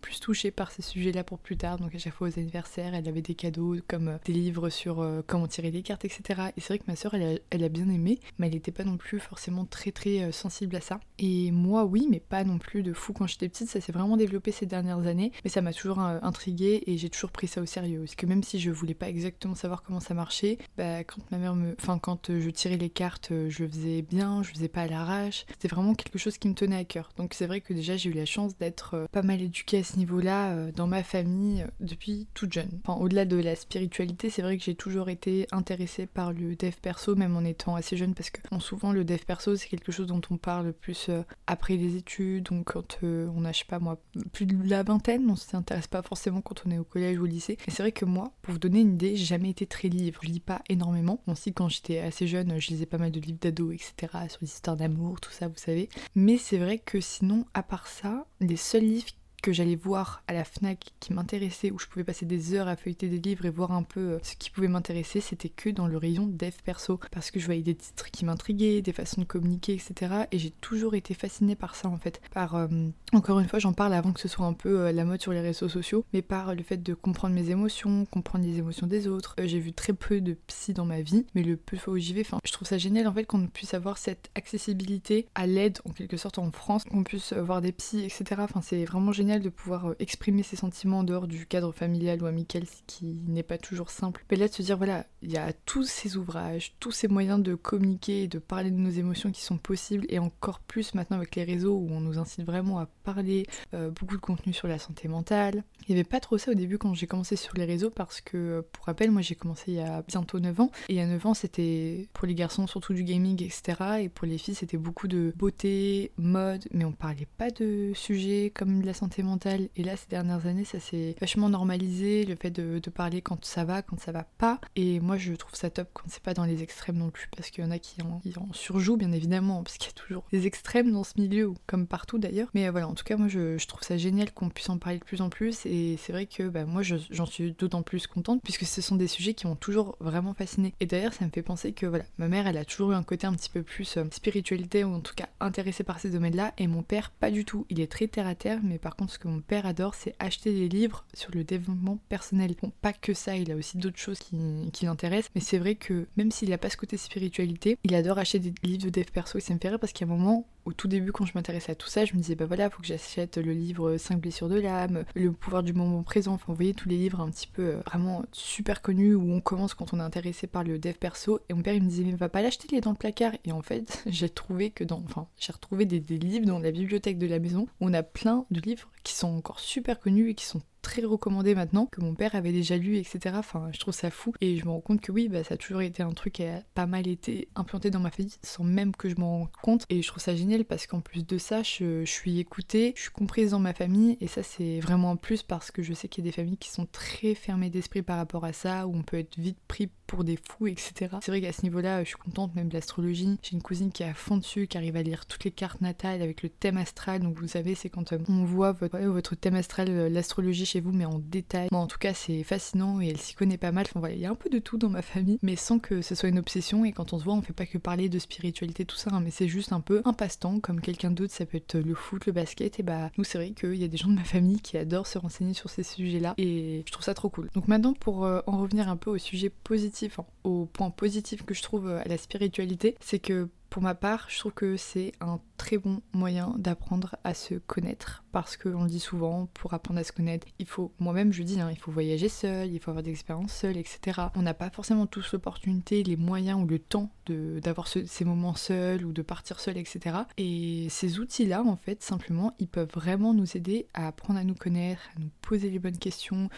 plus 0.00 0.20
touchée 0.20 0.50
par 0.50 0.70
ces 0.70 0.82
sujets-là 0.82 1.24
pour 1.24 1.38
plus 1.38 1.56
tard. 1.56 1.78
Donc 1.78 1.94
à 1.94 1.98
chaque 1.98 2.14
fois 2.14 2.28
aux 2.28 2.38
anniversaires, 2.38 2.94
elle 2.94 3.08
avait 3.08 3.22
des 3.22 3.34
cadeaux 3.34 3.76
comme 3.86 4.08
euh, 4.08 4.18
des 4.24 4.32
livres 4.32 4.70
sur 4.70 5.00
euh, 5.00 5.22
comment 5.26 5.46
tirer 5.46 5.70
des 5.70 5.82
cartes, 5.82 6.04
etc. 6.04 6.42
Et 6.56 6.60
c'est 6.60 6.68
vrai 6.68 6.78
que 6.78 6.84
ma 6.88 6.96
soeur, 6.96 7.14
elle 7.14 7.64
a, 7.64 7.68
bien 7.68 7.88
aimé, 7.88 8.18
mais 8.38 8.48
elle 8.48 8.54
n'était 8.54 8.72
pas 8.72 8.84
non 8.84 8.96
plus 8.96 9.20
forcément 9.20 9.64
très 9.64 9.92
très 9.92 10.22
euh, 10.22 10.32
sensible 10.32 10.74
à 10.76 10.80
ça. 10.80 11.00
Et 11.18 11.50
moi, 11.50 11.84
oui, 11.84 12.08
mais 12.10 12.20
pas 12.20 12.44
non 12.44 12.58
plus 12.58 12.82
de 12.82 12.92
fou 12.92 13.12
quand 13.12 13.26
j'étais 13.26 13.48
petite. 13.48 13.68
Ça 13.68 13.80
s'est 13.80 13.92
vraiment 13.92 14.16
développé 14.16 14.50
ces 14.50 14.66
dernières 14.66 15.06
années, 15.06 15.32
mais 15.44 15.50
ça 15.50 15.60
m'a 15.60 15.72
toujours 15.72 16.00
intriguée 16.00 16.82
et 16.86 16.96
j'ai 16.96 17.10
toujours 17.10 17.30
pris 17.30 17.46
ça 17.46 17.60
au 17.60 17.66
sérieux. 17.66 18.00
Parce 18.00 18.14
que 18.14 18.26
même 18.26 18.42
si 18.42 18.58
je 18.58 18.70
voulais 18.70 18.94
pas 18.94 19.08
exactement 19.08 19.54
savoir 19.54 19.82
comment 19.82 20.00
ça 20.00 20.14
marchait, 20.14 20.58
bah, 20.76 21.04
quand 21.04 21.30
ma 21.30 21.38
mère 21.38 21.54
me, 21.54 21.74
enfin 21.78 21.98
quand 21.98 22.30
je 22.30 22.50
tirais 22.50 22.76
les 22.76 22.90
cartes, 22.90 23.32
je 23.48 23.66
faisais 23.66 24.02
bien, 24.02 24.42
je 24.42 24.50
faisais 24.50 24.68
pas 24.68 24.82
à 24.82 24.86
l'arrache. 24.86 25.44
C'était 25.50 25.68
vraiment 25.68 25.94
quelque 25.94 26.18
chose 26.18 26.38
qui 26.38 26.48
me 26.48 26.54
tenait 26.54 26.76
à 26.76 26.84
cœur. 26.84 27.10
Donc 27.16 27.34
c'est 27.34 27.46
vrai 27.46 27.60
que 27.60 27.74
déjà 27.74 27.96
j'ai 27.96 28.10
eu 28.10 28.14
la 28.14 28.26
chance 28.26 28.56
d'être 28.56 29.06
pas 29.12 29.22
mal 29.22 29.42
éduquée 29.42 29.78
niveau-là 29.98 30.52
euh, 30.52 30.72
dans 30.72 30.86
ma 30.86 31.02
famille 31.02 31.62
euh, 31.62 31.66
depuis 31.80 32.28
toute 32.34 32.52
jeune. 32.52 32.80
Au-delà 32.86 33.24
de 33.24 33.36
la 33.36 33.56
spiritualité, 33.56 34.30
c'est 34.30 34.42
vrai 34.42 34.56
que 34.58 34.64
j'ai 34.64 34.74
toujours 34.74 35.08
été 35.08 35.46
intéressée 35.52 36.06
par 36.06 36.32
le 36.32 36.56
dev 36.56 36.74
perso, 36.80 37.14
même 37.14 37.36
en 37.36 37.44
étant 37.44 37.74
assez 37.74 37.96
jeune, 37.96 38.14
parce 38.14 38.30
que 38.30 38.40
souvent 38.60 38.92
le 38.92 39.04
dev 39.04 39.20
perso, 39.26 39.56
c'est 39.56 39.68
quelque 39.68 39.92
chose 39.92 40.06
dont 40.06 40.20
on 40.30 40.36
parle 40.36 40.72
plus 40.72 41.08
euh, 41.08 41.22
après 41.46 41.76
les 41.76 41.96
études, 41.96 42.44
donc 42.44 42.72
quand 42.72 42.98
on 43.02 43.44
a, 43.44 43.52
je 43.52 43.58
sais 43.58 43.64
pas 43.66 43.78
moi, 43.78 44.00
plus 44.32 44.46
de 44.46 44.68
la 44.68 44.82
vingtaine, 44.82 45.28
on 45.30 45.36
s'y 45.36 45.56
intéresse 45.56 45.86
pas 45.86 46.02
forcément 46.02 46.40
quand 46.40 46.62
on 46.66 46.70
est 46.70 46.78
au 46.78 46.84
collège 46.84 47.18
ou 47.18 47.24
au 47.24 47.26
lycée. 47.26 47.58
C'est 47.68 47.82
vrai 47.82 47.92
que 47.92 48.04
moi, 48.04 48.32
pour 48.42 48.52
vous 48.52 48.58
donner 48.58 48.80
une 48.80 48.94
idée, 48.94 49.16
j'ai 49.16 49.24
jamais 49.24 49.50
été 49.50 49.66
très 49.66 49.88
livre. 49.88 50.20
Je 50.22 50.28
lis 50.28 50.40
pas 50.40 50.62
énormément. 50.68 51.22
Bon, 51.26 51.34
quand 51.54 51.68
j'étais 51.68 51.98
assez 51.98 52.26
jeune, 52.26 52.58
je 52.60 52.68
lisais 52.68 52.86
pas 52.86 52.98
mal 52.98 53.10
de 53.10 53.20
livres 53.20 53.38
d'ado, 53.40 53.72
etc., 53.72 53.92
sur 54.28 54.38
les 54.42 54.48
histoires 54.48 54.76
d'amour, 54.76 55.20
tout 55.20 55.30
ça, 55.30 55.48
vous 55.48 55.56
savez. 55.56 55.88
Mais 56.14 56.38
c'est 56.38 56.58
vrai 56.58 56.78
que 56.78 57.00
sinon, 57.00 57.44
à 57.54 57.62
part 57.62 57.86
ça, 57.86 58.26
les 58.40 58.56
seuls 58.56 58.82
livres 58.82 59.06
que 59.40 59.52
j'allais 59.52 59.76
voir 59.76 60.22
à 60.26 60.32
la 60.32 60.44
FNAC 60.44 60.92
qui 61.00 61.12
m'intéressait, 61.12 61.70
où 61.70 61.78
je 61.78 61.86
pouvais 61.86 62.04
passer 62.04 62.26
des 62.26 62.54
heures 62.54 62.68
à 62.68 62.76
feuilleter 62.76 63.08
des 63.08 63.18
livres 63.18 63.46
et 63.46 63.50
voir 63.50 63.72
un 63.72 63.82
peu 63.82 64.00
euh, 64.00 64.18
ce 64.22 64.36
qui 64.36 64.50
pouvait 64.50 64.68
m'intéresser, 64.68 65.20
c'était 65.20 65.48
que 65.48 65.70
dans 65.70 65.86
le 65.86 65.96
rayon 65.96 66.26
dev 66.26 66.52
perso. 66.64 67.00
Parce 67.10 67.30
que 67.30 67.40
je 67.40 67.46
voyais 67.46 67.62
des 67.62 67.74
titres 67.74 68.10
qui 68.10 68.24
m'intriguaient, 68.24 68.82
des 68.82 68.92
façons 68.92 69.20
de 69.20 69.26
communiquer, 69.26 69.74
etc. 69.74 70.24
Et 70.32 70.38
j'ai 70.38 70.50
toujours 70.50 70.94
été 70.94 71.14
fascinée 71.14 71.56
par 71.56 71.74
ça 71.74 71.88
en 71.88 71.96
fait. 71.96 72.20
Par, 72.32 72.54
euh, 72.54 72.68
encore 73.12 73.40
une 73.40 73.48
fois, 73.48 73.58
j'en 73.58 73.72
parle 73.72 73.94
avant 73.94 74.12
que 74.12 74.20
ce 74.20 74.28
soit 74.28 74.46
un 74.46 74.52
peu 74.52 74.80
euh, 74.80 74.92
la 74.92 75.04
mode 75.04 75.20
sur 75.20 75.32
les 75.32 75.40
réseaux 75.40 75.68
sociaux, 75.68 76.04
mais 76.12 76.22
par 76.22 76.54
le 76.54 76.62
fait 76.62 76.82
de 76.82 76.94
comprendre 76.94 77.34
mes 77.34 77.50
émotions, 77.50 78.04
comprendre 78.06 78.44
les 78.44 78.58
émotions 78.58 78.86
des 78.86 79.06
autres. 79.06 79.34
j'ai 79.42 79.58
vu 79.58 79.72
très 79.72 79.92
peu 79.92 80.20
de 80.20 80.34
psy 80.46 80.72
dans 80.72 80.84
ma 80.84 81.00
vie, 81.00 81.26
mais 81.34 81.42
le 81.42 81.56
peu 81.56 81.76
de 81.76 81.90
où 81.90 81.96
j'y 81.96 82.12
vais, 82.12 82.20
enfin, 82.20 82.38
je 82.44 82.52
trouve 82.52 82.68
ça 82.68 82.78
génial 82.78 83.06
en 83.06 83.12
fait 83.12 83.24
qu'on 83.24 83.46
puisse 83.46 83.74
avoir 83.74 83.98
cette 83.98 84.30
accessibilité 84.34 85.26
à 85.34 85.46
l'aide 85.46 85.78
en 85.84 85.90
quelque 85.90 86.16
sorte 86.16 86.38
en 86.38 86.50
France, 86.50 86.84
qu'on 86.84 87.04
puisse 87.04 87.32
voir 87.32 87.60
des 87.60 87.72
psys, 87.72 88.04
etc. 88.04 88.24
Enfin, 88.38 88.60
c'est 88.62 88.84
vraiment 88.84 89.12
génial 89.12 89.29
de 89.38 89.48
pouvoir 89.48 89.90
euh, 89.90 89.96
exprimer 89.98 90.42
ses 90.42 90.56
sentiments 90.56 91.00
en 91.00 91.04
dehors 91.04 91.28
du 91.28 91.46
cadre 91.46 91.72
familial 91.72 92.22
ou 92.22 92.26
amical, 92.26 92.64
ce 92.66 92.82
qui 92.86 93.04
n'est 93.28 93.42
pas 93.42 93.58
toujours 93.58 93.90
simple. 93.90 94.24
Mais 94.30 94.36
là, 94.36 94.48
de 94.48 94.52
se 94.52 94.62
dire, 94.62 94.76
voilà, 94.76 95.06
il 95.22 95.30
y 95.30 95.36
a 95.36 95.52
tous 95.52 95.84
ces 95.84 96.16
ouvrages, 96.16 96.74
tous 96.80 96.92
ces 96.92 97.08
moyens 97.08 97.42
de 97.42 97.54
communiquer 97.54 98.28
de 98.28 98.38
parler 98.38 98.70
de 98.70 98.76
nos 98.76 98.90
émotions 98.90 99.30
qui 99.30 99.42
sont 99.42 99.58
possibles, 99.58 100.06
et 100.08 100.18
encore 100.18 100.60
plus 100.60 100.94
maintenant 100.94 101.16
avec 101.16 101.36
les 101.36 101.44
réseaux 101.44 101.76
où 101.76 101.88
on 101.90 102.00
nous 102.00 102.18
incite 102.18 102.44
vraiment 102.44 102.78
à 102.78 102.86
parler, 103.04 103.46
euh, 103.74 103.90
beaucoup 103.90 104.16
de 104.16 104.20
contenu 104.20 104.52
sur 104.52 104.68
la 104.68 104.78
santé 104.78 105.08
mentale. 105.08 105.64
Il 105.88 105.94
n'y 105.94 106.00
avait 106.00 106.08
pas 106.08 106.20
trop 106.20 106.38
ça 106.38 106.52
au 106.52 106.54
début 106.54 106.78
quand 106.78 106.94
j'ai 106.94 107.06
commencé 107.06 107.36
sur 107.36 107.54
les 107.54 107.64
réseaux, 107.64 107.90
parce 107.90 108.20
que, 108.20 108.64
pour 108.72 108.86
rappel, 108.86 109.10
moi 109.10 109.22
j'ai 109.22 109.34
commencé 109.34 109.64
il 109.68 109.74
y 109.74 109.80
a 109.80 110.02
bientôt 110.02 110.38
9 110.38 110.60
ans, 110.60 110.70
et 110.88 111.00
a 111.00 111.06
9 111.06 111.26
ans, 111.26 111.34
c'était 111.34 112.08
pour 112.12 112.26
les 112.26 112.34
garçons 112.34 112.66
surtout 112.66 112.94
du 112.94 113.04
gaming, 113.04 113.42
etc. 113.42 114.02
Et 114.02 114.08
pour 114.08 114.26
les 114.26 114.38
filles, 114.38 114.54
c'était 114.54 114.76
beaucoup 114.76 115.08
de 115.08 115.32
beauté, 115.36 116.12
mode, 116.16 116.66
mais 116.72 116.84
on 116.84 116.92
parlait 116.92 117.28
pas 117.38 117.50
de 117.50 117.92
sujets 117.94 118.52
comme 118.54 118.82
la 118.82 118.94
santé 118.94 119.22
mentale. 119.22 119.68
Et 119.76 119.82
là, 119.82 119.96
ces 119.96 120.08
dernières 120.08 120.46
années, 120.46 120.64
ça 120.64 120.80
s'est 120.80 121.16
vachement 121.20 121.48
normalisé, 121.48 122.24
le 122.24 122.36
fait 122.36 122.50
de, 122.50 122.80
parler 122.90 123.22
quand 123.22 123.44
ça 123.44 123.64
va, 123.64 123.82
quand 123.82 124.00
ça 124.00 124.10
va 124.10 124.24
pas. 124.24 124.60
Et 124.74 124.98
je 125.16 125.32
trouve 125.34 125.54
ça 125.54 125.70
top 125.70 125.88
quand 125.92 126.04
c'est 126.08 126.22
pas 126.22 126.34
dans 126.34 126.44
les 126.44 126.62
extrêmes 126.62 126.96
non 126.96 127.10
plus, 127.10 127.28
parce 127.36 127.50
qu'il 127.50 127.64
y 127.64 127.66
en 127.66 127.70
a 127.70 127.78
qui 127.78 128.00
en, 128.02 128.52
surjouent, 128.52 128.96
bien 128.96 129.12
évidemment, 129.12 129.62
parce 129.62 129.78
qu'il 129.78 129.88
y 129.88 129.94
a 129.94 129.98
toujours 129.98 130.24
des 130.32 130.46
extrêmes 130.46 130.92
dans 130.92 131.04
ce 131.04 131.12
milieu, 131.18 131.52
comme 131.66 131.86
partout 131.86 132.18
d'ailleurs. 132.18 132.48
Mais 132.54 132.68
euh, 132.68 132.70
voilà, 132.70 132.88
en 132.88 132.94
tout 132.94 133.04
cas, 133.04 133.16
moi, 133.16 133.28
je, 133.28 133.64
trouve 133.66 133.82
ça 133.82 133.96
génial 133.96 134.32
qu'on 134.32 134.48
puisse 134.48 134.68
en 134.68 134.78
parler 134.78 134.98
de 134.98 135.04
plus 135.04 135.20
en 135.20 135.28
plus. 135.28 135.64
Et 135.66 135.96
c'est 135.98 136.12
vrai 136.12 136.26
que 136.26 136.48
bah, 136.48 136.64
moi, 136.64 136.82
j'en 136.82 137.26
suis 137.26 137.52
d'autant 137.52 137.82
plus 137.82 138.06
contente, 138.06 138.40
puisque 138.42 138.64
ce 138.64 138.80
sont 138.80 138.96
des 138.96 139.06
sujets 139.06 139.34
qui 139.34 139.46
m'ont 139.46 139.56
toujours 139.56 139.96
vraiment 140.00 140.34
fasciné. 140.34 140.74
Et 140.80 140.86
d'ailleurs, 140.86 141.12
ça 141.12 141.24
me 141.24 141.30
fait 141.30 141.42
penser 141.42 141.72
que 141.72 141.86
voilà, 141.86 142.04
ma 142.18 142.28
mère, 142.28 142.46
elle 142.46 142.56
a 142.56 142.64
toujours 142.64 142.92
eu 142.92 142.94
un 142.94 143.02
côté 143.02 143.26
un 143.26 143.34
petit 143.34 143.50
peu 143.50 143.62
plus 143.62 143.96
euh, 143.96 144.04
spiritualité, 144.10 144.84
ou 144.84 144.94
en 144.94 145.00
tout 145.00 145.14
cas 145.14 145.28
intéressée 145.40 145.84
par 145.84 146.00
ces 146.00 146.10
domaines-là, 146.10 146.52
et 146.58 146.66
mon 146.66 146.82
père, 146.82 147.10
pas 147.10 147.30
du 147.30 147.44
tout. 147.44 147.66
Il 147.70 147.80
est 147.80 147.90
très 147.90 148.08
terre 148.08 148.26
à 148.26 148.34
terre, 148.34 148.60
mais 148.62 148.78
par 148.78 148.96
contre, 148.96 149.12
ce 149.12 149.18
que 149.18 149.28
mon 149.28 149.40
père 149.40 149.66
adore, 149.66 149.94
c'est 149.94 150.14
acheter 150.18 150.52
des 150.52 150.68
livres 150.68 151.04
sur 151.14 151.30
le 151.32 151.44
développement 151.44 151.98
personnel. 152.08 152.54
Bon, 152.60 152.72
pas 152.80 152.92
que 152.92 153.14
ça, 153.14 153.36
il 153.36 153.50
a 153.52 153.56
aussi 153.56 153.78
d'autres 153.78 153.98
choses 153.98 154.18
qui, 154.18 154.36
qui 154.72 154.84
l'intéressent, 154.84 154.99
mais 155.34 155.40
c'est 155.40 155.58
vrai 155.58 155.74
que 155.74 156.06
même 156.16 156.30
s'il 156.30 156.50
n'a 156.50 156.58
pas 156.58 156.70
ce 156.70 156.76
côté 156.76 156.96
spiritualité, 156.96 157.78
il 157.84 157.94
adore 157.94 158.18
acheter 158.18 158.38
des 158.38 158.54
livres 158.62 158.84
de 158.84 158.90
dev 158.90 159.06
perso 159.12 159.38
et 159.38 159.40
ça 159.40 159.54
me 159.54 159.58
fait 159.58 159.68
rire 159.68 159.78
parce 159.80 159.92
a 160.08 160.12
un 160.12 160.16
moment 160.16 160.46
au 160.64 160.72
tout 160.72 160.88
début 160.88 161.12
quand 161.12 161.24
je 161.24 161.32
m'intéressais 161.34 161.72
à 161.72 161.74
tout 161.74 161.88
ça, 161.88 162.04
je 162.04 162.14
me 162.14 162.20
disais 162.20 162.34
bah 162.34 162.46
voilà, 162.46 162.70
faut 162.70 162.80
que 162.80 162.86
j'achète 162.86 163.38
le 163.38 163.52
livre 163.52 163.96
5 163.96 164.20
blessures 164.20 164.48
de 164.48 164.60
l'âme, 164.60 165.04
le 165.14 165.32
pouvoir 165.32 165.62
du 165.62 165.72
moment 165.72 166.02
présent, 166.02 166.34
enfin 166.34 166.46
vous 166.48 166.54
voyez 166.54 166.74
tous 166.74 166.88
les 166.88 166.96
livres 166.96 167.20
un 167.20 167.30
petit 167.30 167.46
peu 167.46 167.62
euh, 167.62 167.80
vraiment 167.86 168.24
super 168.32 168.82
connus 168.82 169.14
où 169.14 169.32
on 169.32 169.40
commence 169.40 169.74
quand 169.74 169.92
on 169.92 170.00
est 170.00 170.02
intéressé 170.02 170.46
par 170.46 170.64
le 170.64 170.78
dev 170.78 170.94
perso 170.94 171.40
et 171.48 171.54
mon 171.54 171.62
père 171.62 171.74
il 171.74 171.82
me 171.82 171.88
disait 171.88 172.04
mais 172.04 172.12
va 172.12 172.28
pas 172.28 172.42
l'acheter 172.42 172.68
il 172.70 172.76
est 172.76 172.80
dans 172.80 172.90
le 172.90 172.96
placard 172.96 173.32
et 173.44 173.52
en 173.52 173.62
fait 173.62 174.02
j'ai 174.06 174.28
trouvé 174.28 174.70
que 174.70 174.84
dans 174.84 175.02
enfin 175.04 175.26
j'ai 175.38 175.52
retrouvé 175.52 175.86
des, 175.86 176.00
des 176.00 176.18
livres 176.18 176.46
dans 176.46 176.58
la 176.58 176.70
bibliothèque 176.70 177.18
de 177.18 177.26
la 177.26 177.38
maison 177.38 177.62
où 177.80 177.88
on 177.88 177.94
a 177.94 178.02
plein 178.02 178.44
de 178.50 178.60
livres 178.60 178.88
qui 179.02 179.14
sont 179.14 179.28
encore 179.28 179.60
super 179.60 180.00
connus 180.00 180.30
et 180.30 180.34
qui 180.34 180.44
sont 180.44 180.62
très 180.82 181.02
recommandé 181.02 181.54
maintenant, 181.54 181.86
que 181.86 182.00
mon 182.00 182.14
père 182.14 182.34
avait 182.34 182.52
déjà 182.52 182.76
lu, 182.76 182.96
etc. 182.96 183.36
Enfin, 183.38 183.68
je 183.72 183.78
trouve 183.78 183.94
ça 183.94 184.10
fou. 184.10 184.32
Et 184.40 184.56
je 184.56 184.64
me 184.64 184.70
rends 184.70 184.80
compte 184.80 185.00
que 185.00 185.12
oui, 185.12 185.28
bah, 185.28 185.44
ça 185.44 185.54
a 185.54 185.56
toujours 185.56 185.82
été 185.82 186.02
un 186.02 186.12
truc 186.12 186.34
qui 186.34 186.44
a 186.44 186.62
pas 186.74 186.86
mal 186.86 187.06
été 187.06 187.48
implanté 187.54 187.90
dans 187.90 188.00
ma 188.00 188.10
famille 188.10 188.32
sans 188.42 188.64
même 188.64 188.94
que 188.96 189.08
je 189.08 189.16
m'en 189.16 189.40
rende 189.40 189.52
compte. 189.62 189.84
Et 189.88 190.02
je 190.02 190.08
trouve 190.08 190.22
ça 190.22 190.34
génial 190.34 190.49
parce 190.58 190.86
qu'en 190.86 191.00
plus 191.00 191.26
de 191.26 191.38
ça, 191.38 191.62
je, 191.62 192.04
suis 192.04 192.38
écoutée, 192.38 192.92
je 192.96 193.02
suis 193.02 193.10
comprise 193.10 193.50
dans 193.50 193.58
ma 193.58 193.72
famille. 193.72 194.16
Et 194.20 194.26
ça, 194.26 194.42
c'est 194.42 194.80
vraiment 194.80 195.12
un 195.12 195.16
plus 195.16 195.42
parce 195.42 195.70
que 195.70 195.82
je 195.82 195.92
sais 195.92 196.08
qu'il 196.08 196.24
y 196.24 196.28
a 196.28 196.30
des 196.30 196.36
familles 196.36 196.58
qui 196.58 196.70
sont 196.70 196.86
très 196.86 197.34
fermées 197.34 197.70
d'esprit 197.70 198.02
par 198.02 198.16
rapport 198.16 198.44
à 198.44 198.52
ça, 198.52 198.86
où 198.86 198.94
on 198.94 199.02
peut 199.02 199.18
être 199.18 199.38
vite 199.38 199.58
pris 199.68 199.88
pour 200.10 200.24
des 200.24 200.36
fous, 200.36 200.66
etc. 200.66 201.18
C'est 201.22 201.30
vrai 201.30 201.40
qu'à 201.40 201.52
ce 201.52 201.62
niveau-là, 201.62 202.02
je 202.02 202.08
suis 202.08 202.16
contente 202.16 202.52
même 202.56 202.68
de 202.68 202.74
l'astrologie. 202.74 203.38
J'ai 203.42 203.52
une 203.52 203.62
cousine 203.62 203.92
qui 203.92 204.02
est 204.02 204.08
à 204.08 204.14
fond 204.14 204.36
dessus, 204.36 204.66
qui 204.66 204.76
arrive 204.76 204.96
à 204.96 205.02
lire 205.02 205.24
toutes 205.24 205.44
les 205.44 205.52
cartes 205.52 205.80
natales 205.80 206.20
avec 206.20 206.42
le 206.42 206.48
thème 206.48 206.78
astral. 206.78 207.20
Donc 207.20 207.38
vous 207.38 207.46
savez, 207.46 207.76
c'est 207.76 207.88
quand 207.88 208.12
euh, 208.12 208.18
on 208.28 208.44
voit 208.44 208.72
votre, 208.72 208.98
votre 208.98 209.36
thème 209.36 209.54
astral, 209.54 209.86
euh, 209.88 210.08
l'astrologie 210.08 210.66
chez 210.66 210.80
vous, 210.80 210.90
mais 210.90 211.04
en 211.04 211.20
détail. 211.20 211.68
Bon, 211.70 211.78
en 211.78 211.86
tout 211.86 211.98
cas, 211.98 212.12
c'est 212.12 212.42
fascinant 212.42 213.00
et 213.00 213.06
elle 213.06 213.18
s'y 213.18 213.34
connaît 213.34 213.56
pas 213.56 213.70
mal. 213.70 213.86
Enfin 213.88 214.00
voilà, 214.00 214.16
il 214.16 214.20
y 214.20 214.26
a 214.26 214.30
un 214.30 214.34
peu 214.34 214.50
de 214.50 214.58
tout 214.58 214.78
dans 214.78 214.88
ma 214.88 215.00
famille, 215.00 215.38
mais 215.42 215.54
sans 215.54 215.78
que 215.78 216.02
ce 216.02 216.16
soit 216.16 216.28
une 216.28 216.40
obsession. 216.40 216.84
Et 216.84 216.90
quand 216.90 217.12
on 217.12 217.18
se 217.20 217.24
voit, 217.24 217.34
on 217.34 217.42
fait 217.42 217.52
pas 217.52 217.66
que 217.66 217.78
parler 217.78 218.08
de 218.08 218.18
spiritualité, 218.18 218.84
tout 218.84 218.96
ça, 218.96 219.10
hein, 219.12 219.20
mais 219.20 219.30
c'est 219.30 219.48
juste 219.48 219.72
un 219.72 219.80
peu 219.80 220.02
un 220.04 220.12
passe-temps, 220.12 220.58
comme 220.58 220.80
quelqu'un 220.80 221.12
d'autre, 221.12 221.32
ça 221.32 221.46
peut 221.46 221.58
être 221.58 221.78
le 221.78 221.94
foot, 221.94 222.26
le 222.26 222.32
basket. 222.32 222.80
Et 222.80 222.82
bah, 222.82 223.12
nous, 223.16 223.22
c'est 223.22 223.38
vrai 223.38 223.52
qu'il 223.52 223.76
y 223.76 223.84
a 223.84 223.88
des 223.88 223.96
gens 223.96 224.08
de 224.08 224.16
ma 224.16 224.24
famille 224.24 224.60
qui 224.60 224.76
adorent 224.76 225.06
se 225.06 225.18
renseigner 225.18 225.54
sur 225.54 225.70
ces 225.70 225.84
sujets-là 225.84 226.34
et 226.36 226.82
je 226.84 226.90
trouve 226.90 227.04
ça 227.04 227.14
trop 227.14 227.28
cool. 227.28 227.48
Donc 227.54 227.68
maintenant, 227.68 227.92
pour 227.92 228.24
euh, 228.24 228.40
en 228.48 228.58
revenir 228.58 228.88
un 228.88 228.96
peu 228.96 229.10
au 229.10 229.18
sujet 229.18 229.50
positif, 229.50 229.99
hein, 230.08 230.26
au 230.44 230.66
point 230.66 230.90
positif 230.90 231.44
que 231.44 231.54
je 231.54 231.62
trouve 231.62 231.88
à 231.88 232.04
la 232.04 232.18
spiritualité, 232.18 232.96
c'est 233.00 233.18
que 233.18 233.48
pour 233.70 233.82
ma 233.82 233.94
part, 233.94 234.26
je 234.28 234.38
trouve 234.40 234.52
que 234.52 234.76
c'est 234.76 235.12
un 235.20 235.40
très 235.56 235.78
bon 235.78 236.02
moyen 236.12 236.54
d'apprendre 236.58 237.14
à 237.22 237.34
se 237.34 237.54
connaître 237.54 238.24
parce 238.32 238.56
qu'on 238.56 238.82
le 238.82 238.90
dit 238.90 238.98
souvent, 238.98 239.48
pour 239.54 239.74
apprendre 239.74 240.00
à 240.00 240.04
se 240.04 240.10
connaître, 240.10 240.48
il 240.58 240.66
faut, 240.66 240.92
moi-même 240.98 241.32
je 241.32 241.44
dis, 241.44 241.60
hein, 241.60 241.68
il 241.70 241.78
faut 241.78 241.92
voyager 241.92 242.28
seul, 242.28 242.72
il 242.72 242.80
faut 242.80 242.90
avoir 242.90 243.04
des 243.04 243.12
expériences 243.12 243.52
seules, 243.52 243.76
etc. 243.76 244.22
On 244.34 244.42
n'a 244.42 244.54
pas 244.54 244.70
forcément 244.70 245.06
tous 245.06 245.32
l'opportunité, 245.32 246.02
les 246.02 246.16
moyens 246.16 246.60
ou 246.60 246.66
le 246.66 246.80
temps 246.80 247.10
d'avoir 247.26 247.86
ces 247.86 248.24
moments 248.24 248.56
seuls 248.56 249.04
ou 249.04 249.12
de 249.12 249.22
partir 249.22 249.60
seul, 249.60 249.78
etc. 249.78 250.16
Et 250.36 250.88
ces 250.90 251.20
outils-là, 251.20 251.62
en 251.62 251.76
fait, 251.76 252.02
simplement, 252.02 252.54
ils 252.58 252.68
peuvent 252.68 252.90
vraiment 252.92 253.34
nous 253.34 253.56
aider 253.56 253.86
à 253.94 254.08
apprendre 254.08 254.40
à 254.40 254.44
nous 254.44 254.56
connaître, 254.56 255.02
à 255.16 255.20
nous 255.20 255.30
poser 255.42 255.70
les 255.70 255.78
bonnes 255.78 255.98
questions, 255.98 256.48